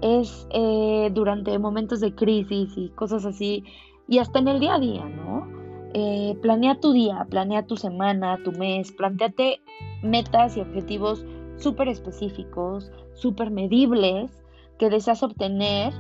es 0.02 0.46
eh, 0.50 1.10
durante 1.14 1.58
momentos 1.58 2.00
de 2.00 2.14
crisis 2.14 2.76
y 2.76 2.90
cosas 2.90 3.24
así, 3.24 3.64
y 4.08 4.18
hasta 4.18 4.38
en 4.40 4.48
el 4.48 4.60
día 4.60 4.74
a 4.74 4.78
día, 4.78 5.04
¿no? 5.04 5.48
Eh, 5.94 6.36
planea 6.42 6.78
tu 6.78 6.92
día, 6.92 7.26
planea 7.30 7.66
tu 7.66 7.76
semana, 7.76 8.38
tu 8.44 8.52
mes, 8.52 8.92
planteate 8.92 9.60
metas 10.02 10.56
y 10.56 10.60
objetivos 10.60 11.24
súper 11.56 11.88
específicos, 11.88 12.92
súper 13.14 13.50
medibles 13.50 14.30
que 14.78 14.90
deseas 14.90 15.22
obtener 15.22 15.94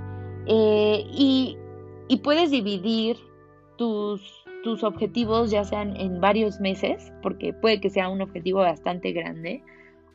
eh, 0.46 1.04
y, 1.10 1.56
puedes 2.22 2.50
dividir 2.50 3.16
tus, 3.76 4.45
tus 4.66 4.82
objetivos 4.82 5.52
ya 5.52 5.62
sean 5.62 5.96
en 5.96 6.20
varios 6.20 6.58
meses, 6.58 7.12
porque 7.22 7.52
puede 7.52 7.80
que 7.80 7.88
sea 7.88 8.08
un 8.08 8.20
objetivo 8.20 8.58
bastante 8.58 9.12
grande, 9.12 9.62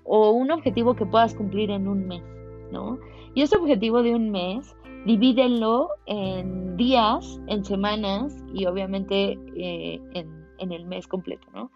o 0.04 0.32
un 0.32 0.52
objetivo 0.52 0.94
que 0.94 1.06
puedas 1.06 1.34
cumplir 1.34 1.72
en 1.72 1.88
un 1.88 2.06
mes, 2.06 2.22
¿no? 2.70 3.00
Y 3.34 3.44
ese 3.44 3.56
objetivo 3.56 4.04
de 4.04 4.14
un 4.14 4.30
mes 4.30 4.76
divídelo 5.06 5.88
en 6.06 6.76
días, 6.76 7.40
en 7.48 7.64
semanas 7.64 8.36
y 8.54 8.66
obviamente 8.66 9.40
eh, 9.56 10.02
en, 10.16 10.72
el 10.74 10.86
mes 10.86 11.08
completo, 11.08 11.48
¿no? 11.54 11.72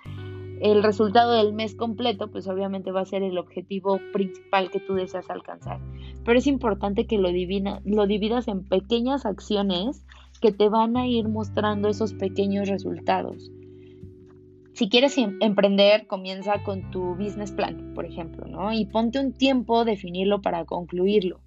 El 0.60 0.84
resultado 0.84 1.32
del 1.32 1.54
mes 1.54 1.76
completo, 1.76 2.30
pues 2.30 2.46
obviamente 2.50 2.92
va 2.92 3.02
a 3.02 3.06
ser 3.06 3.24
el 3.24 3.38
objetivo 3.38 4.02
principal 4.12 4.70
que 4.70 4.82
tú 4.82 4.96
deseas 4.96 5.30
alcanzar. 5.30 5.80
Pero 6.26 6.38
es 6.38 6.46
importante 6.46 7.08
que 7.08 7.18
lo, 7.18 7.30
lo 7.86 8.06
dividas 8.06 8.50
en 8.50 8.66
pequeñas 8.66 9.26
acciones 9.26 10.05
que 10.40 10.52
te 10.52 10.70
van 10.70 10.98
a 10.98 11.08
ir 11.08 11.28
mostrando 11.28 11.90
esos 11.90 12.14
pequeños 12.14 12.68
resultados. 12.68 13.52
Si 14.74 14.90
quieres 14.90 15.18
em, 15.18 15.38
emprender, 15.42 16.08
comienza 16.08 16.62
con 16.64 16.92
tu 16.92 17.16
business 17.16 17.52
plan, 17.52 17.94
por 17.94 18.06
ejemplo, 18.06 18.46
¿no? 18.46 18.74
Y 18.74 18.86
ponte 18.86 19.20
un 19.20 19.34
tiempo 19.34 19.86
definirlo 19.86 20.42
para 20.42 20.66
concluirlo 20.66 21.40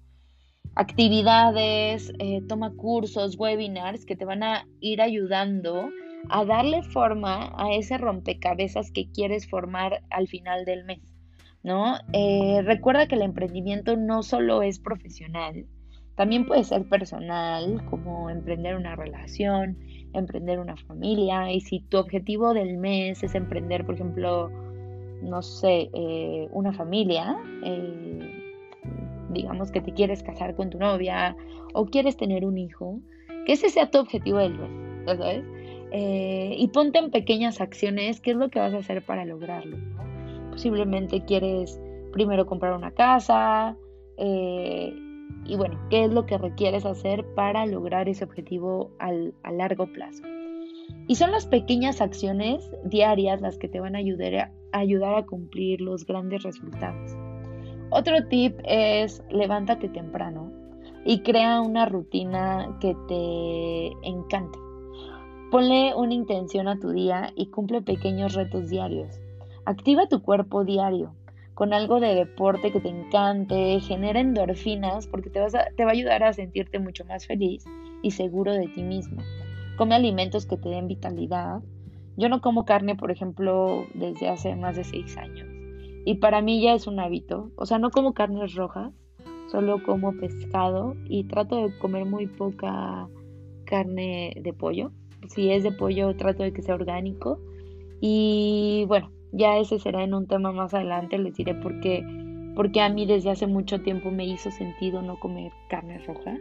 actividades, 0.75 2.13
eh, 2.19 2.41
toma 2.47 2.73
cursos, 2.73 3.37
webinars 3.37 4.05
que 4.05 4.15
te 4.15 4.25
van 4.25 4.43
a 4.43 4.65
ir 4.79 5.01
ayudando 5.01 5.89
a 6.29 6.45
darle 6.45 6.83
forma 6.83 7.53
a 7.57 7.73
ese 7.73 7.97
rompecabezas 7.97 8.91
que 8.91 9.09
quieres 9.11 9.49
formar 9.49 10.03
al 10.09 10.27
final 10.27 10.65
del 10.65 10.85
mes, 10.85 11.01
¿no? 11.63 11.97
Eh, 12.13 12.61
recuerda 12.63 13.07
que 13.07 13.15
el 13.15 13.23
emprendimiento 13.23 13.97
no 13.97 14.23
solo 14.23 14.61
es 14.61 14.79
profesional, 14.79 15.65
también 16.19 16.45
puede 16.45 16.65
ser 16.65 16.83
personal, 16.83 17.81
como 17.89 18.29
emprender 18.29 18.75
una 18.75 18.93
relación, 18.93 19.77
emprender 20.11 20.59
una 20.59 20.75
familia, 20.75 21.49
y 21.49 21.61
si 21.61 21.79
tu 21.79 21.95
objetivo 21.95 22.53
del 22.53 22.75
mes 22.75 23.23
es 23.23 23.35
emprender, 23.35 23.85
por 23.85 23.95
ejemplo, 23.95 24.51
no 25.21 25.41
sé, 25.41 25.89
eh, 25.93 26.49
una 26.51 26.73
familia, 26.73 27.37
digamos 29.29 29.71
que 29.71 29.79
te 29.79 29.93
quieres 29.93 30.21
casar 30.21 30.55
con 30.55 30.69
tu 30.69 30.77
novia 30.77 31.37
o 31.73 31.85
quieres 31.85 32.17
tener 32.17 32.43
un 32.43 32.57
hijo, 32.57 32.99
que 33.45 33.53
ese 33.53 33.69
sea 33.69 33.89
tu 33.89 33.99
objetivo 33.99 34.39
del 34.39 34.59
mes, 34.59 35.05
¿sabes? 35.05 35.45
Eh, 35.93 36.53
y 36.57 36.67
ponte 36.67 36.99
en 36.99 37.11
pequeñas 37.11 37.61
acciones 37.61 38.19
qué 38.19 38.31
es 38.31 38.35
lo 38.37 38.49
que 38.49 38.59
vas 38.59 38.73
a 38.73 38.79
hacer 38.79 39.05
para 39.05 39.23
lograrlo. 39.23 39.77
Posiblemente 40.51 41.23
quieres 41.23 41.79
primero 42.11 42.45
comprar 42.45 42.73
una 42.73 42.91
casa 42.91 43.77
eh, 44.17 44.93
y 45.45 45.55
bueno, 45.55 45.79
qué 45.89 46.05
es 46.05 46.11
lo 46.11 46.25
que 46.25 46.37
requieres 46.37 46.85
hacer 46.85 47.25
para 47.33 47.65
lograr 47.65 48.07
ese 48.07 48.23
objetivo 48.23 48.91
a 48.99 49.51
largo 49.51 49.87
plazo. 49.91 50.23
Y 51.07 51.15
son 51.15 51.31
las 51.31 51.47
pequeñas 51.47 52.01
acciones 52.01 52.69
diarias 52.83 53.41
las 53.41 53.57
que 53.57 53.67
te 53.67 53.79
van 53.79 53.95
a 53.95 53.99
ayudar 53.99 54.35
a, 54.35 54.51
ayudar 54.71 55.15
a 55.15 55.25
cumplir 55.25 55.81
los 55.81 56.05
grandes 56.05 56.43
resultados. 56.43 57.17
Otro 57.89 58.27
tip 58.27 58.59
es 58.63 59.23
levántate 59.31 59.89
temprano 59.89 60.51
y 61.05 61.21
crea 61.21 61.61
una 61.61 61.87
rutina 61.87 62.77
que 62.79 62.95
te 63.07 64.07
encante. 64.07 64.59
Ponle 65.49 65.95
una 65.95 66.13
intención 66.13 66.67
a 66.67 66.77
tu 66.79 66.91
día 66.91 67.33
y 67.35 67.47
cumple 67.47 67.81
pequeños 67.81 68.35
retos 68.35 68.69
diarios. 68.69 69.19
Activa 69.65 70.07
tu 70.07 70.21
cuerpo 70.21 70.63
diario 70.63 71.15
con 71.59 71.73
algo 71.73 71.99
de 71.99 72.15
deporte 72.15 72.71
que 72.71 72.79
te 72.79 72.87
encante, 72.87 73.81
genera 73.81 74.21
endorfinas 74.21 75.07
porque 75.07 75.29
te, 75.29 75.41
te 75.75 75.83
va 75.83 75.89
a 75.89 75.93
ayudar 75.93 76.23
a 76.23 76.31
sentirte 76.31 76.79
mucho 76.79 77.03
más 77.03 77.27
feliz 77.27 77.65
y 78.01 78.11
seguro 78.11 78.53
de 78.53 78.69
ti 78.69 78.81
mismo. 78.81 79.21
Come 79.77 79.93
alimentos 79.93 80.45
que 80.45 80.55
te 80.55 80.69
den 80.69 80.87
vitalidad. 80.87 81.59
Yo 82.15 82.29
no 82.29 82.39
como 82.39 82.63
carne, 82.63 82.95
por 82.95 83.11
ejemplo, 83.11 83.85
desde 83.93 84.29
hace 84.29 84.55
más 84.55 84.77
de 84.77 84.85
seis 84.85 85.17
años 85.17 85.49
y 86.05 86.15
para 86.15 86.41
mí 86.41 86.61
ya 86.61 86.75
es 86.75 86.87
un 86.87 86.97
hábito. 87.01 87.51
O 87.57 87.65
sea, 87.65 87.77
no 87.77 87.91
como 87.91 88.13
carnes 88.13 88.55
rojas, 88.55 88.93
solo 89.51 89.83
como 89.83 90.13
pescado 90.13 90.95
y 91.09 91.25
trato 91.25 91.67
de 91.67 91.77
comer 91.77 92.05
muy 92.05 92.27
poca 92.27 93.09
carne 93.65 94.33
de 94.41 94.53
pollo. 94.53 94.93
Si 95.27 95.51
es 95.51 95.63
de 95.63 95.73
pollo, 95.73 96.15
trato 96.15 96.43
de 96.43 96.53
que 96.53 96.61
sea 96.61 96.75
orgánico. 96.75 97.37
Y 97.99 98.85
bueno, 98.87 99.11
ya 99.31 99.57
ese 99.57 99.79
será 99.79 100.03
en 100.03 100.13
un 100.13 100.27
tema 100.27 100.51
más 100.51 100.73
adelante, 100.73 101.17
les 101.17 101.35
diré 101.35 101.55
por 101.55 101.79
qué, 101.81 102.03
porque 102.55 102.81
a 102.81 102.89
mí 102.89 103.05
desde 103.05 103.31
hace 103.31 103.47
mucho 103.47 103.81
tiempo 103.81 104.11
me 104.11 104.25
hizo 104.25 104.51
sentido 104.51 105.01
no 105.01 105.19
comer 105.19 105.51
carne 105.69 105.99
roja. 106.05 106.37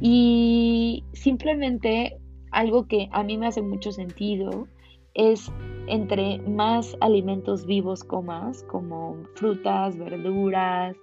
Y 0.00 1.04
simplemente 1.12 2.18
algo 2.50 2.86
que 2.86 3.08
a 3.12 3.22
mí 3.22 3.36
me 3.36 3.46
hace 3.46 3.62
mucho 3.62 3.92
sentido 3.92 4.66
es 5.14 5.52
entre 5.86 6.38
más 6.40 6.96
alimentos 7.00 7.66
vivos 7.66 8.04
comas, 8.04 8.62
como 8.64 9.16
frutas, 9.34 9.98
verduras, 9.98 10.96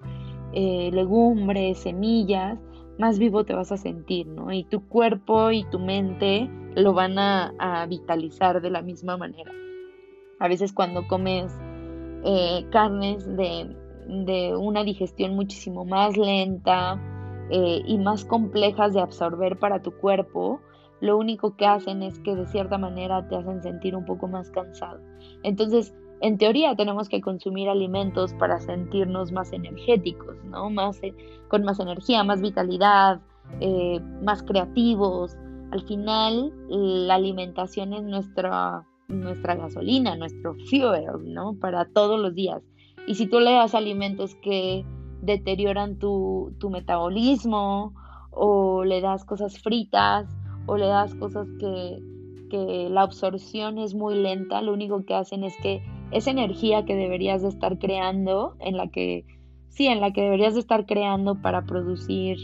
eh, 0.54 0.90
legumbres, 0.92 1.80
semillas, 1.80 2.58
más 2.98 3.20
vivo 3.20 3.46
te 3.46 3.54
vas 3.54 3.72
a 3.72 3.78
sentir, 3.78 4.28
¿no? 4.28 4.52
Y 4.52 4.64
tu 4.66 4.88
cuerpo 4.88 5.52
y 5.52 5.64
tu 5.66 5.80
mente 5.80 6.50
lo 6.76 6.94
van 6.94 7.18
a, 7.18 7.86
vitalizar 7.88 8.62
de 8.62 8.70
la 8.70 8.82
misma 8.82 9.18
manera. 9.18 9.52
A 10.39 10.48
veces 10.48 10.74
cuando 10.74 11.05
comes 11.08 11.53
eh, 12.24 12.65
carnes 12.72 13.25
de, 13.38 13.75
una 14.58 14.84
digestión 14.84 15.36
muchísimo 15.36 15.86
más 15.86 16.17
lenta 16.17 17.00
eh, 17.51 17.81
y 17.86 17.98
más 17.98 18.25
complejas 18.25 18.93
de 18.93 19.01
absorber 19.01 19.60
para 19.60 19.81
tu 19.81 19.91
cuerpo, 19.91 20.60
lo 21.00 21.17
único 21.17 21.55
que 21.55 21.65
hacen 21.65 22.01
es 22.01 22.17
que 22.19 22.36
de 22.36 22.48
cierta 22.48 22.77
manera 22.77 23.27
te 23.27 23.36
hacen 23.36 23.62
sentir 23.62 23.96
un 23.96 24.05
poco 24.05 24.27
más 24.27 24.50
cansado. 24.50 25.00
Entonces, 25.43 25.93
en 26.22 26.38
teoría 26.38 26.75
tenemos 26.75 27.08
que 27.08 27.22
consumir 27.22 27.69
alimentos 27.69 28.34
para 28.34 28.60
sentirnos 28.60 29.31
más 29.31 29.53
energéticos, 29.53 30.43
¿no? 30.46 30.69
Más, 30.69 31.01
eh, 31.03 31.13
con 31.48 31.63
más 31.63 31.79
energía, 31.79 32.24
más 32.24 32.41
vitalidad, 32.41 33.22
más 34.22 34.43
creativos. 34.43 35.36
Al 35.72 35.81
final, 35.84 36.51
la 36.67 37.15
alimentación 37.15 37.93
es 37.93 38.03
nuestra, 38.03 38.86
nuestra 39.10 39.56
gasolina, 39.56 40.16
nuestro 40.16 40.56
fuel, 40.70 41.34
¿no? 41.34 41.56
Para 41.60 41.86
todos 41.86 42.20
los 42.20 42.34
días. 42.34 42.62
Y 43.08 43.16
si 43.16 43.28
tú 43.28 43.39
le 43.39 43.51
das 43.51 43.75
alimentos 43.75 44.36
que 44.36 44.86
deterioran 45.22 45.98
tu, 45.98 46.54
tu 46.60 46.70
metabolismo 46.70 47.94
o 48.32 48.86
le 48.86 49.01
das 49.01 49.25
cosas 49.25 49.60
fritas 49.60 50.28
o 50.68 50.78
le 50.78 50.86
das 50.86 51.16
cosas 51.16 51.48
que, 51.60 52.00
que 52.50 52.88
la 52.89 53.01
absorción 53.01 53.80
es 53.80 53.96
muy 53.96 54.16
lenta, 54.16 54.62
lo 54.62 54.74
único 54.74 55.04
que 55.06 55.16
hacen 55.16 55.44
es 55.44 55.56
que 55.62 55.82
esa 56.12 56.32
energía 56.32 56.86
que 56.86 56.96
deberías 56.96 57.42
de 57.42 57.50
estar 57.50 57.78
creando, 57.80 58.56
en 58.60 58.78
la 58.78 58.88
que, 58.88 59.25
sí, 59.70 59.88
en 59.88 60.01
la 60.01 60.12
que 60.12 60.22
deberías 60.22 60.54
de 60.54 60.60
estar 60.60 60.86
creando 60.86 61.36
para 61.42 61.66
producir 61.66 62.38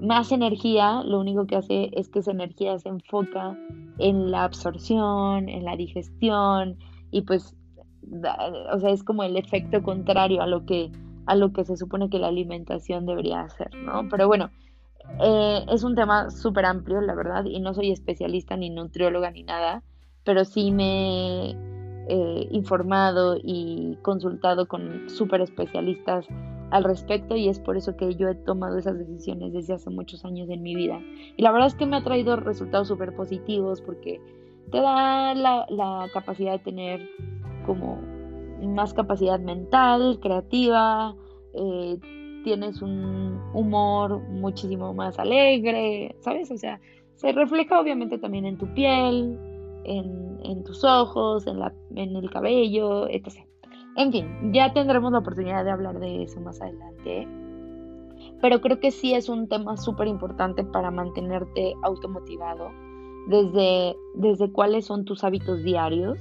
más 0.00 0.32
energía, 0.32 1.02
lo 1.04 1.20
único 1.20 1.46
que 1.46 1.56
hace 1.56 1.90
es 1.94 2.08
que 2.08 2.20
esa 2.20 2.32
energía 2.32 2.78
se 2.78 2.88
enfoca 2.88 3.56
en 3.98 4.30
la 4.30 4.44
absorción, 4.44 5.48
en 5.48 5.64
la 5.64 5.76
digestión 5.76 6.78
y 7.10 7.22
pues, 7.22 7.54
o 8.72 8.78
sea, 8.80 8.90
es 8.90 9.02
como 9.04 9.22
el 9.22 9.36
efecto 9.36 9.82
contrario 9.82 10.42
a 10.42 10.46
lo 10.46 10.66
que, 10.66 10.90
a 11.26 11.36
lo 11.36 11.52
que 11.52 11.64
se 11.64 11.76
supone 11.76 12.10
que 12.10 12.18
la 12.18 12.28
alimentación 12.28 13.06
debería 13.06 13.40
hacer, 13.40 13.74
¿no? 13.76 14.08
Pero 14.10 14.26
bueno, 14.26 14.50
eh, 15.20 15.64
es 15.70 15.84
un 15.84 15.94
tema 15.94 16.30
súper 16.30 16.64
amplio, 16.64 17.00
la 17.00 17.14
verdad, 17.14 17.44
y 17.44 17.60
no 17.60 17.74
soy 17.74 17.92
especialista 17.92 18.56
ni 18.56 18.70
nutrióloga 18.70 19.30
ni 19.30 19.42
nada, 19.42 19.82
pero 20.24 20.44
sí 20.44 20.70
me 20.70 21.50
he 21.50 21.56
eh, 22.08 22.48
informado 22.50 23.36
y 23.42 23.98
consultado 24.02 24.66
con 24.66 25.08
súper 25.08 25.40
especialistas 25.40 26.26
al 26.70 26.84
respecto 26.84 27.36
y 27.36 27.48
es 27.48 27.60
por 27.60 27.76
eso 27.76 27.96
que 27.96 28.14
yo 28.14 28.28
he 28.28 28.34
tomado 28.34 28.78
esas 28.78 28.98
decisiones 28.98 29.52
desde 29.52 29.74
hace 29.74 29.90
muchos 29.90 30.24
años 30.24 30.48
en 30.50 30.62
mi 30.62 30.74
vida. 30.74 31.00
Y 31.36 31.42
la 31.42 31.52
verdad 31.52 31.68
es 31.68 31.74
que 31.74 31.86
me 31.86 31.96
ha 31.96 32.04
traído 32.04 32.36
resultados 32.36 32.88
súper 32.88 33.14
positivos 33.14 33.80
porque 33.80 34.20
te 34.70 34.80
da 34.80 35.34
la, 35.34 35.66
la 35.68 36.08
capacidad 36.12 36.52
de 36.52 36.58
tener 36.58 37.08
como 37.66 38.00
más 38.66 38.94
capacidad 38.94 39.38
mental, 39.40 40.18
creativa, 40.20 41.14
eh, 41.54 41.98
tienes 42.44 42.82
un 42.82 43.40
humor 43.54 44.20
muchísimo 44.28 44.92
más 44.94 45.18
alegre, 45.18 46.14
¿sabes? 46.20 46.50
O 46.50 46.56
sea, 46.56 46.80
se 47.16 47.32
refleja 47.32 47.80
obviamente 47.80 48.18
también 48.18 48.44
en 48.44 48.58
tu 48.58 48.72
piel, 48.74 49.38
en, 49.84 50.64
tus 50.64 50.84
ojos, 50.84 51.46
en, 51.46 51.58
la, 51.58 51.74
en 51.94 52.16
el 52.16 52.30
cabello, 52.30 53.08
etc. 53.08 53.46
En 53.96 54.12
fin, 54.12 54.52
ya 54.52 54.72
tendremos 54.72 55.12
la 55.12 55.18
oportunidad 55.18 55.64
de 55.64 55.70
hablar 55.70 56.00
de 56.00 56.22
eso 56.22 56.40
más 56.40 56.60
adelante. 56.60 57.28
Pero 58.40 58.60
creo 58.60 58.80
que 58.80 58.90
sí 58.90 59.14
es 59.14 59.28
un 59.28 59.48
tema 59.48 59.76
súper 59.76 60.08
importante 60.08 60.64
para 60.64 60.90
mantenerte 60.90 61.74
automotivado, 61.82 62.70
desde, 63.28 63.96
desde 64.14 64.50
cuáles 64.52 64.86
son 64.86 65.04
tus 65.04 65.24
hábitos 65.24 65.62
diarios. 65.62 66.18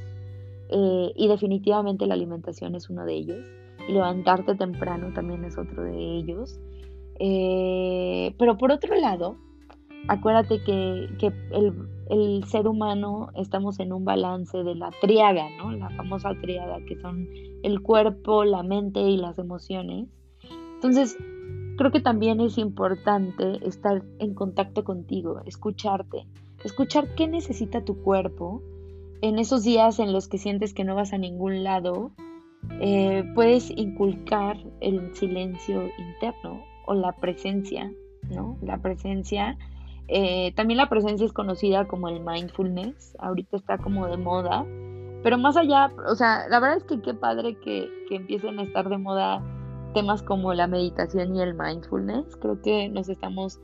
Eh, 0.69 1.11
y 1.15 1.27
definitivamente 1.27 2.05
la 2.05 2.13
alimentación 2.13 2.75
es 2.75 2.89
uno 2.89 3.05
de 3.05 3.13
ellos 3.13 3.45
levantarte 3.87 4.55
temprano 4.55 5.11
también 5.13 5.43
es 5.45 5.57
otro 5.57 5.83
de 5.83 6.17
ellos. 6.17 6.59
Eh, 7.19 8.33
pero 8.37 8.57
por 8.57 8.71
otro 8.71 8.95
lado, 8.95 9.37
acuérdate 10.07 10.63
que, 10.63 11.09
el, 12.09 12.43
ser 12.45 12.67
humano 12.67 13.29
estamos 13.35 13.79
en 13.79 13.93
un 13.93 14.05
balance 14.05 14.63
de 14.63 14.75
la 14.75 14.91
triada, 15.01 15.47
¿no? 15.57 15.71
La 15.71 15.89
famosa 15.91 16.35
triada, 16.41 16.77
que 16.85 16.99
son 16.99 17.27
el 17.63 17.81
cuerpo, 17.81 18.43
la 18.43 18.61
mente 18.61 18.99
y 19.01 19.17
las 19.17 19.39
emociones. 19.39 20.07
Entonces, 20.75 21.17
creo 21.77 21.91
que 21.91 22.01
también 22.01 22.41
es 22.41 22.57
importante 22.57 23.65
estar 23.67 24.03
en 24.19 24.35
contacto 24.35 24.83
contigo, 24.83 25.41
escucharte, 25.45 26.27
escuchar 26.63 27.15
qué 27.15 27.27
necesita 27.27 27.83
tu 27.83 28.01
cuerpo 28.03 28.61
en 29.21 29.39
esos 29.39 29.63
días 29.63 29.99
en 29.99 30.11
los 30.11 30.27
que 30.27 30.37
sientes 30.37 30.73
que 30.73 30.83
no 30.83 30.95
vas 30.95 31.13
a 31.13 31.17
ningún 31.17 31.63
lado 31.63 32.11
eh, 32.79 33.23
puedes 33.35 33.69
inculcar 33.69 34.57
el 34.81 35.13
silencio 35.15 35.89
interno 35.97 36.63
o 36.85 36.93
la 36.93 37.13
presencia, 37.13 37.91
¿no? 38.29 38.57
La 38.61 38.81
presencia, 38.81 39.57
eh, 40.07 40.53
también 40.55 40.77
la 40.77 40.89
presencia 40.89 41.25
es 41.25 41.33
conocida 41.33 41.87
como 41.87 42.09
el 42.09 42.19
mindfulness, 42.19 43.15
ahorita 43.19 43.57
está 43.57 43.77
como 43.77 44.07
de 44.07 44.17
moda, 44.17 44.65
pero 45.23 45.37
más 45.37 45.55
allá, 45.55 45.91
o 46.09 46.15
sea, 46.15 46.47
la 46.49 46.59
verdad 46.59 46.77
es 46.77 46.83
que 46.83 47.01
qué 47.01 47.13
padre 47.13 47.57
que, 47.59 47.89
que 48.09 48.15
empiecen 48.15 48.59
a 48.59 48.63
estar 48.63 48.89
de 48.89 48.97
moda 48.97 49.41
temas 49.93 50.21
como 50.21 50.53
la 50.53 50.67
meditación 50.67 51.35
y 51.35 51.41
el 51.41 51.53
mindfulness, 51.53 52.35
creo 52.37 52.61
que 52.61 52.89
nos 52.89 53.07
estamos 53.09 53.59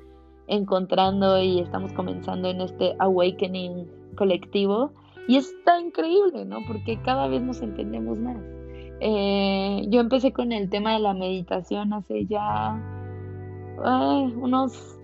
encontrando 0.48 1.42
y 1.42 1.60
estamos 1.60 1.94
comenzando 1.94 2.50
en 2.50 2.62
este 2.62 2.96
awakening 3.00 3.88
colectivo 4.16 4.92
y 5.28 5.38
está 5.38 5.80
increíble, 5.80 6.46
¿no? 6.46 6.58
Porque 6.68 7.00
cada 7.04 7.28
vez 7.28 7.42
nos 7.42 7.62
entendemos 7.62 8.20
más. 8.20 8.38
Eh, 9.00 9.86
yo 9.90 10.02
empecé 10.02 10.34
con 10.34 10.52
el 10.52 10.70
tema 10.70 10.94
de 10.94 11.00
la 11.00 11.14
meditación 11.14 11.94
hace 11.94 12.26
ya 12.26 12.78
unos 14.36 14.99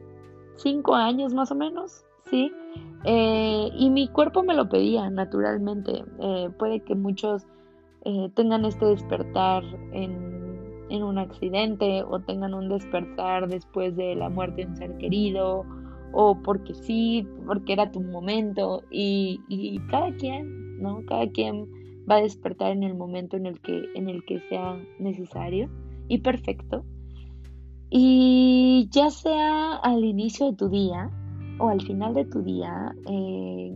cinco 0.58 0.96
años 0.96 1.34
más 1.34 1.52
o 1.52 1.56
menos, 1.56 2.06
¿sí? 2.30 2.52
Eh, 3.04 3.70
y 3.76 3.90
mi 3.90 4.08
cuerpo 4.08 4.44
me 4.44 4.56
lo 4.56 4.70
pedía 4.70 5.10
naturalmente. 5.10 6.04
Eh, 6.20 6.50
puede 6.58 6.82
que 6.82 6.96
muchos 6.96 7.46
tengan 8.36 8.66
este 8.66 8.86
despertar 8.86 9.64
en, 9.92 10.86
en, 10.92 11.02
un 11.02 11.18
accidente 11.18 12.04
o 12.04 12.20
tengan 12.20 12.54
un 12.54 12.70
despertar 12.70 13.48
después 13.48 13.96
de 13.96 14.14
la 14.14 14.30
muerte 14.30 14.62
de 14.62 14.68
un 14.68 14.76
ser 14.76 14.96
querido 14.98 15.66
o 16.14 16.40
porque 16.44 16.76
sí, 16.76 17.28
porque 17.48 17.74
era 17.74 17.92
tu 17.92 18.02
momento 18.02 18.84
y, 18.92 19.42
y 19.50 19.80
cada 19.88 20.14
quien, 20.18 20.80
¿no? 20.80 21.04
Cada 21.08 21.28
quien 21.32 21.68
va 22.10 22.18
a 22.18 22.22
despertar 22.22 22.72
en 22.72 22.84
el 22.84 22.96
momento 22.96 23.38
en 23.38 23.46
el 23.46 23.60
que, 23.60 23.84
en 23.96 24.10
el 24.10 24.24
que 24.26 24.40
sea 24.42 24.80
necesario 25.00 25.70
y 26.08 26.20
perfecto. 26.20 26.86
Y 27.90 28.88
ya 28.92 29.10
sea 29.10 29.76
al 29.76 30.04
inicio 30.04 30.52
de 30.52 30.58
tu 30.58 30.70
día 30.70 31.12
o 31.60 31.70
al 31.70 31.82
final 31.82 32.14
de 32.14 32.26
tu 32.26 32.42
día, 32.42 32.96
eh, 33.10 33.74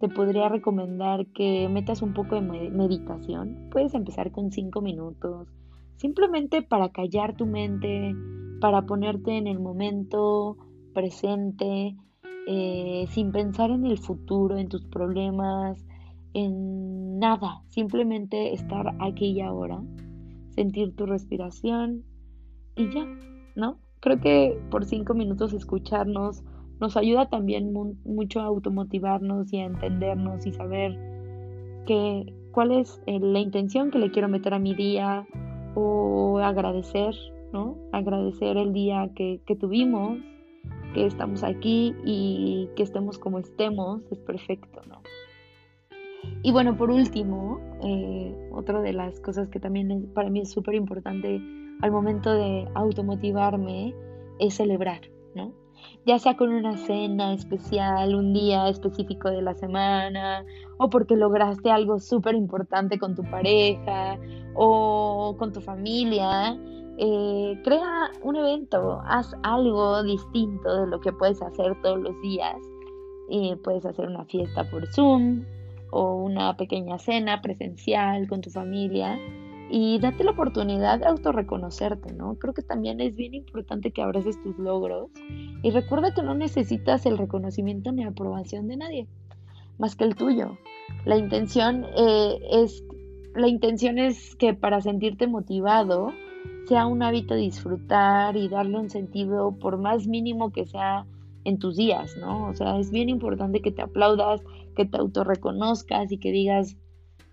te 0.00 0.08
podría 0.08 0.48
recomendar 0.48 1.26
que 1.26 1.68
metas 1.68 2.02
un 2.02 2.14
poco 2.14 2.36
de 2.36 2.70
meditación. 2.70 3.68
Puedes 3.70 3.94
empezar 3.94 4.30
con 4.30 4.52
cinco 4.52 4.80
minutos, 4.80 5.48
simplemente 5.96 6.62
para 6.62 6.90
callar 6.90 7.36
tu 7.36 7.46
mente, 7.46 8.14
para 8.60 8.82
ponerte 8.82 9.36
en 9.36 9.46
el 9.46 9.58
momento 9.58 10.56
presente, 10.94 11.96
eh, 12.46 13.06
sin 13.10 13.32
pensar 13.32 13.70
en 13.70 13.84
el 13.84 13.98
futuro, 13.98 14.56
en 14.56 14.68
tus 14.68 14.84
problemas, 14.86 15.84
en 16.32 17.18
nada, 17.18 17.62
simplemente 17.66 18.52
estar 18.54 18.94
aquí 19.00 19.32
y 19.32 19.40
ahora, 19.40 19.82
sentir 20.50 20.94
tu 20.94 21.06
respiración 21.06 22.04
y 22.78 22.88
ya, 22.90 23.06
¿no? 23.54 23.78
Creo 24.00 24.20
que 24.20 24.58
por 24.70 24.84
cinco 24.84 25.12
minutos 25.12 25.52
escucharnos 25.52 26.42
nos 26.80 26.96
ayuda 26.96 27.28
también 27.28 27.72
mucho 28.04 28.40
a 28.40 28.44
automotivarnos 28.44 29.52
y 29.52 29.58
a 29.58 29.64
entendernos 29.64 30.46
y 30.46 30.52
saber 30.52 30.96
que, 31.86 32.32
cuál 32.52 32.70
es 32.72 33.02
eh, 33.06 33.18
la 33.20 33.40
intención 33.40 33.90
que 33.90 33.98
le 33.98 34.10
quiero 34.10 34.28
meter 34.28 34.54
a 34.54 34.60
mi 34.60 34.74
día 34.74 35.26
o 35.74 36.38
agradecer, 36.38 37.14
¿no? 37.52 37.76
Agradecer 37.92 38.56
el 38.56 38.72
día 38.72 39.10
que, 39.14 39.40
que 39.44 39.56
tuvimos, 39.56 40.18
que 40.94 41.06
estamos 41.06 41.42
aquí 41.42 41.94
y 42.04 42.68
que 42.76 42.84
estemos 42.84 43.18
como 43.18 43.40
estemos, 43.40 44.02
es 44.12 44.18
perfecto, 44.18 44.80
¿no? 44.88 45.02
Y 46.42 46.52
bueno, 46.52 46.76
por 46.76 46.90
último, 46.90 47.60
eh, 47.82 48.50
otra 48.52 48.80
de 48.80 48.92
las 48.92 49.18
cosas 49.20 49.48
que 49.48 49.58
también 49.58 50.10
para 50.14 50.30
mí 50.30 50.40
es 50.40 50.50
súper 50.52 50.74
importante 50.76 51.42
al 51.80 51.90
momento 51.92 52.32
de 52.32 52.68
automotivarme 52.74 53.94
es 54.38 54.54
celebrar, 54.54 55.00
¿no? 55.34 55.52
Ya 56.04 56.18
sea 56.18 56.36
con 56.36 56.52
una 56.52 56.76
cena 56.76 57.34
especial, 57.34 58.14
un 58.14 58.32
día 58.32 58.68
específico 58.68 59.30
de 59.30 59.42
la 59.42 59.54
semana, 59.54 60.44
o 60.78 60.90
porque 60.90 61.16
lograste 61.16 61.70
algo 61.70 62.00
súper 62.00 62.34
importante 62.34 62.98
con 62.98 63.14
tu 63.14 63.22
pareja 63.22 64.18
o 64.54 65.36
con 65.38 65.52
tu 65.52 65.60
familia, 65.60 66.58
eh, 66.98 67.60
crea 67.62 68.10
un 68.22 68.36
evento, 68.36 69.00
haz 69.04 69.32
algo 69.44 70.02
distinto 70.02 70.82
de 70.82 70.88
lo 70.88 71.00
que 71.00 71.12
puedes 71.12 71.40
hacer 71.40 71.80
todos 71.80 72.00
los 72.00 72.20
días. 72.22 72.56
Eh, 73.30 73.56
puedes 73.62 73.86
hacer 73.86 74.08
una 74.08 74.24
fiesta 74.24 74.68
por 74.68 74.86
Zoom, 74.88 75.44
o 75.90 76.14
una 76.16 76.56
pequeña 76.56 76.98
cena 76.98 77.40
presencial 77.40 78.28
con 78.28 78.40
tu 78.40 78.50
familia 78.50 79.18
y 79.70 79.98
date 79.98 80.24
la 80.24 80.30
oportunidad 80.30 80.98
de 80.98 81.06
autorreconocerte, 81.06 82.12
¿no? 82.12 82.36
Creo 82.36 82.54
que 82.54 82.62
también 82.62 83.00
es 83.00 83.16
bien 83.16 83.34
importante 83.34 83.90
que 83.90 84.02
abraces 84.02 84.42
tus 84.42 84.58
logros 84.58 85.10
y 85.62 85.70
recuerda 85.70 86.14
que 86.14 86.22
no 86.22 86.34
necesitas 86.34 87.06
el 87.06 87.18
reconocimiento 87.18 87.92
ni 87.92 88.04
aprobación 88.04 88.68
de 88.68 88.76
nadie, 88.76 89.06
más 89.78 89.96
que 89.96 90.04
el 90.04 90.14
tuyo. 90.14 90.56
La 91.04 91.16
intención 91.16 91.84
eh, 91.96 92.38
es 92.50 92.82
la 93.34 93.48
intención 93.48 93.98
es 93.98 94.34
que 94.36 94.54
para 94.54 94.80
sentirte 94.80 95.26
motivado 95.26 96.12
sea 96.66 96.86
un 96.86 97.02
hábito 97.02 97.34
disfrutar 97.34 98.36
y 98.36 98.48
darle 98.48 98.78
un 98.78 98.90
sentido 98.90 99.52
por 99.52 99.78
más 99.78 100.06
mínimo 100.06 100.50
que 100.50 100.66
sea 100.66 101.06
en 101.44 101.58
tus 101.58 101.76
días, 101.76 102.16
¿no? 102.16 102.48
O 102.48 102.54
sea, 102.54 102.78
es 102.78 102.90
bien 102.90 103.08
importante 103.08 103.62
que 103.62 103.70
te 103.70 103.82
aplaudas, 103.82 104.42
que 104.76 104.84
te 104.84 104.98
autorreconozcas 104.98 106.10
y 106.12 106.18
que 106.18 106.32
digas, 106.32 106.76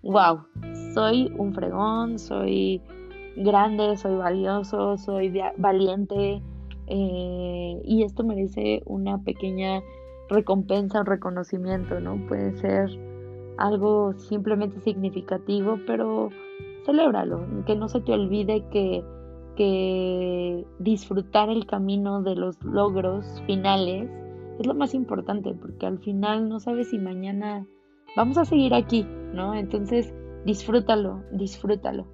wow, 0.05 0.45
soy 0.93 1.33
un 1.37 1.53
fregón, 1.53 2.19
soy 2.19 2.81
grande, 3.35 3.97
soy 3.97 4.15
valioso, 4.15 4.97
soy 4.97 5.33
valiente 5.57 6.41
eh, 6.87 7.81
y 7.83 8.03
esto 8.03 8.23
merece 8.23 8.83
una 8.85 9.17
pequeña 9.23 9.81
recompensa 10.29 11.01
o 11.01 11.03
reconocimiento, 11.03 11.99
¿no? 11.99 12.23
Puede 12.27 12.55
ser 12.57 12.89
algo 13.57 14.13
simplemente 14.13 14.79
significativo, 14.81 15.79
pero 15.87 16.29
celébralo, 16.85 17.43
que 17.65 17.75
no 17.75 17.89
se 17.89 18.01
te 18.01 18.13
olvide 18.13 18.63
que, 18.69 19.03
que 19.55 20.65
disfrutar 20.79 21.49
el 21.49 21.65
camino 21.65 22.21
de 22.21 22.35
los 22.35 22.63
logros 22.63 23.41
finales 23.47 24.09
es 24.59 24.67
lo 24.67 24.75
más 24.75 24.93
importante, 24.93 25.53
porque 25.53 25.87
al 25.87 25.99
final 25.99 26.47
no 26.47 26.59
sabes 26.59 26.89
si 26.89 26.99
mañana 26.99 27.65
vamos 28.15 28.37
a 28.37 28.45
seguir 28.45 28.73
aquí, 28.73 29.05
¿no? 29.33 29.53
Entonces, 29.53 30.13
disfrútalo, 30.45 31.23
disfrútalo. 31.31 32.05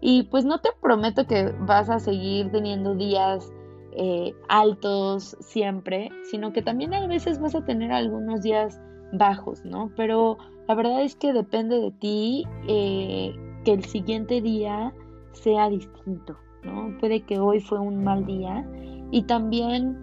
Y 0.00 0.24
pues 0.24 0.44
no 0.44 0.60
te 0.60 0.70
prometo 0.80 1.26
que 1.26 1.52
vas 1.60 1.90
a 1.90 1.98
seguir 1.98 2.50
teniendo 2.50 2.94
días 2.94 3.52
eh, 3.92 4.32
altos 4.48 5.36
siempre, 5.40 6.10
sino 6.30 6.52
que 6.52 6.62
también 6.62 6.94
a 6.94 7.06
veces 7.06 7.40
vas 7.40 7.54
a 7.54 7.64
tener 7.64 7.92
algunos 7.92 8.42
días 8.42 8.80
bajos, 9.12 9.64
¿no? 9.64 9.90
Pero 9.96 10.38
la 10.68 10.74
verdad 10.74 11.02
es 11.02 11.16
que 11.16 11.32
depende 11.32 11.80
de 11.80 11.90
ti 11.90 12.44
eh, 12.68 13.34
que 13.64 13.72
el 13.72 13.84
siguiente 13.84 14.40
día 14.40 14.94
sea 15.32 15.68
distinto, 15.68 16.36
¿no? 16.62 16.96
Puede 17.00 17.22
que 17.22 17.40
hoy 17.40 17.60
fue 17.60 17.80
un 17.80 18.04
mal 18.04 18.24
día 18.24 18.68
y 19.10 19.22
también 19.22 19.96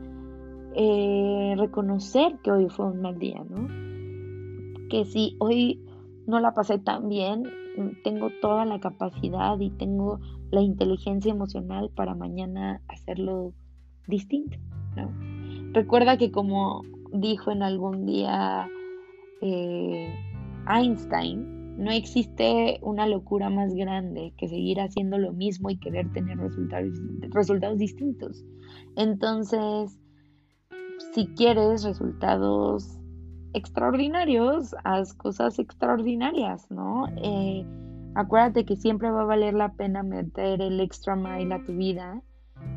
eh, 0.74 1.56
reconocer 1.58 2.38
que 2.44 2.52
hoy 2.52 2.70
fue 2.70 2.88
un 2.88 3.02
mal 3.02 3.18
día, 3.18 3.42
¿no? 3.50 3.95
Que 4.96 5.04
si 5.04 5.36
hoy 5.40 5.84
no 6.26 6.40
la 6.40 6.54
pasé 6.54 6.80
tan 6.80 7.10
bien, 7.10 7.44
tengo 8.06 8.30
toda 8.42 8.64
la 8.64 8.80
capacidad 8.80 9.60
y 9.60 9.70
tengo 9.72 10.22
la 10.52 10.62
inteligencia 10.62 11.34
emocional 11.34 11.92
para 11.94 12.16
mañana 12.16 12.82
hacerlo 12.88 13.52
distinto. 14.08 14.58
Recuerda 15.74 16.18
que 16.18 16.32
como 16.32 16.84
dijo 17.12 17.52
en 17.52 17.62
algún 17.62 18.06
día 18.06 18.70
eh, 19.42 20.16
Einstein, 20.66 21.76
no 21.78 21.92
existe 21.92 22.80
una 22.82 23.06
locura 23.06 23.50
más 23.50 23.74
grande 23.74 24.34
que 24.38 24.48
seguir 24.48 24.80
haciendo 24.80 25.18
lo 25.18 25.34
mismo 25.34 25.70
y 25.72 25.78
querer 25.78 26.10
tener 26.14 26.38
resultados, 26.38 26.94
resultados 27.32 27.80
distintos. 27.80 28.46
Entonces, 28.96 30.00
si 31.14 31.28
quieres 31.36 31.84
resultados 31.84 32.95
extraordinarios, 33.56 34.76
haz 34.84 35.14
cosas 35.14 35.60
extraordinarias, 35.60 36.70
¿no? 36.70 37.08
Eh, 37.18 37.66
acuérdate 38.14 38.66
que 38.66 38.76
siempre 38.76 39.10
va 39.10 39.22
a 39.22 39.26
valer 39.26 39.54
la 39.54 39.74
pena 39.74 40.04
meter 40.04 40.62
el 40.62 40.80
extra 40.80 41.16
mile 41.16 41.56
a 41.56 41.64
tu 41.64 41.74
vida 41.74 42.22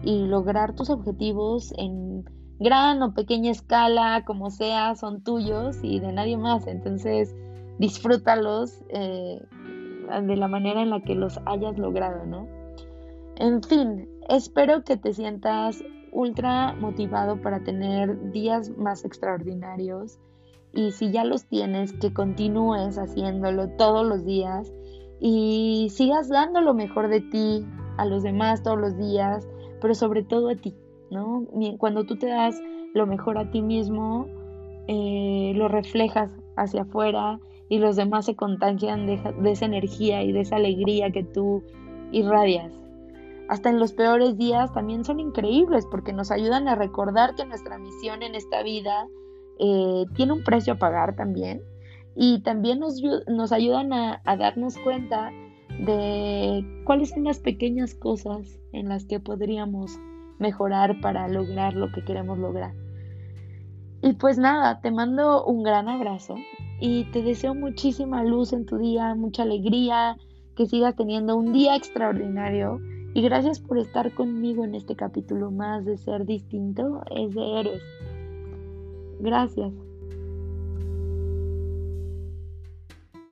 y 0.03 0.27
lograr 0.27 0.75
tus 0.75 0.89
objetivos 0.89 1.75
en 1.77 2.25
gran 2.61 3.03
o 3.03 3.13
pequeña 3.13 3.51
escala, 3.51 4.25
como 4.25 4.51
sea, 4.51 4.95
son 4.95 5.23
tuyos 5.23 5.79
y 5.83 6.01
de 6.01 6.13
nadie 6.13 6.37
más. 6.37 6.67
Entonces, 6.67 7.35
disfrútalos 7.79 8.83
eh, 8.89 9.41
de 10.23 10.37
la 10.37 10.49
manera 10.49 10.83
en 10.83 10.91
la 10.91 11.01
que 11.01 11.15
los 11.15 11.41
hayas 11.45 11.77
logrado, 11.77 12.25
¿no? 12.25 12.47
En 13.37 13.63
fin, 13.63 14.09
espero 14.29 14.83
que 14.85 14.97
te 14.97 15.13
sientas 15.13 15.83
ultra 16.13 16.75
motivado 16.75 17.41
para 17.41 17.63
tener 17.63 18.33
días 18.33 18.71
más 18.71 19.05
extraordinarios 19.05 20.19
y 20.73 20.93
si 20.93 21.11
ya 21.11 21.25
los 21.25 21.47
tienes, 21.47 21.93
que 21.95 22.13
continúes 22.13 22.99
haciéndolo 22.99 23.69
todos 23.71 24.07
los 24.07 24.25
días 24.25 24.73
y 25.21 25.89
sigas 25.91 26.29
dando 26.29 26.61
lo 26.61 26.75
mejor 26.75 27.09
de 27.09 27.21
ti 27.21 27.65
a 27.97 28.05
los 28.05 28.23
demás 28.23 28.63
todos 28.63 28.79
los 28.79 28.97
días, 28.97 29.49
pero 29.81 29.95
sobre 29.95 30.23
todo 30.23 30.51
a 30.51 30.57
ti, 30.57 30.75
¿no? 31.11 31.47
Cuando 31.79 32.05
tú 32.05 32.17
te 32.17 32.27
das 32.27 32.61
lo 32.95 33.07
mejor 33.07 33.39
a 33.39 33.51
ti 33.51 33.63
mismo, 33.63 34.27
eh, 34.87 35.53
lo 35.57 35.69
reflejas 35.69 36.31
hacia 36.57 36.83
afuera 36.83 37.41
y 37.69 37.79
los 37.79 37.97
demás 37.97 38.27
se 38.27 38.37
contagian 38.37 39.07
de, 39.07 39.21
de 39.41 39.51
esa 39.51 39.67
energía 39.67 40.23
y 40.23 40.33
de 40.33 40.41
esa 40.41 40.57
alegría 40.57 41.11
que 41.11 41.25
tú 41.25 41.63
irradias. 42.13 42.73
Hasta 43.49 43.71
en 43.71 43.79
los 43.79 43.93
peores 43.93 44.37
días 44.37 44.73
también 44.73 45.05
son 45.05 45.21
increíbles 45.21 45.87
porque 45.91 46.13
nos 46.13 46.31
ayudan 46.31 46.69
a 46.69 46.75
recordar 46.75 47.35
que 47.35 47.47
nuestra 47.47 47.79
misión 47.79 48.23
en 48.23 48.35
esta 48.35 48.63
vida 48.63 49.09
eh, 49.59 50.05
tiene 50.15 50.33
un 50.33 50.45
precio 50.45 50.75
a 50.75 50.79
pagar 50.79 51.17
también 51.17 51.63
y 52.15 52.41
también 52.41 52.81
nos, 52.81 53.53
ayudan 53.53 53.93
a, 53.93 54.21
darnos 54.25 54.77
cuenta 54.79 55.31
de 55.79 56.65
cuáles 56.85 57.11
son 57.11 57.25
las 57.25 57.39
pequeñas 57.39 57.95
cosas 57.95 58.59
en 58.73 58.89
las 58.89 59.05
que 59.05 59.21
podríamos 59.21 59.99
mejorar 60.39 61.01
para 61.01 61.29
lograr 61.29 61.75
lo 61.75 61.93
que 61.93 62.05
queremos 62.05 62.39
lograr. 62.39 62.75
Y 64.03 64.15
pues 64.15 64.39
nada, 64.39 64.81
te 64.81 64.91
mando 64.91 65.45
un 65.45 65.63
gran 65.63 65.89
abrazo 65.89 66.35
y 66.81 67.05
te 67.13 67.23
deseo 67.23 67.55
muchísima 67.55 68.25
luz 68.25 68.53
en 68.53 68.67
tu 68.67 68.79
día, 68.79 69.15
mucha 69.15 69.43
alegría, 69.43 70.17
que 70.57 70.67
sigas 70.67 70.97
teniendo 70.97 71.37
un 71.37 71.53
día 71.53 71.77
extraordinario 71.77 72.81
y 73.15 73.23
gracias 73.23 73.61
por 73.61 73.79
estar 73.79 74.13
conmigo 74.15 74.65
en 74.65 74.75
este 74.75 74.97
capítulo 74.97 75.51
más 75.51 75.85
de 75.85 75.97
Ser 75.97 76.27
Distinto 76.27 77.03
es 77.11 77.35
de 77.35 77.61
Héroes. 77.61 77.83
Gracias. 79.19 79.88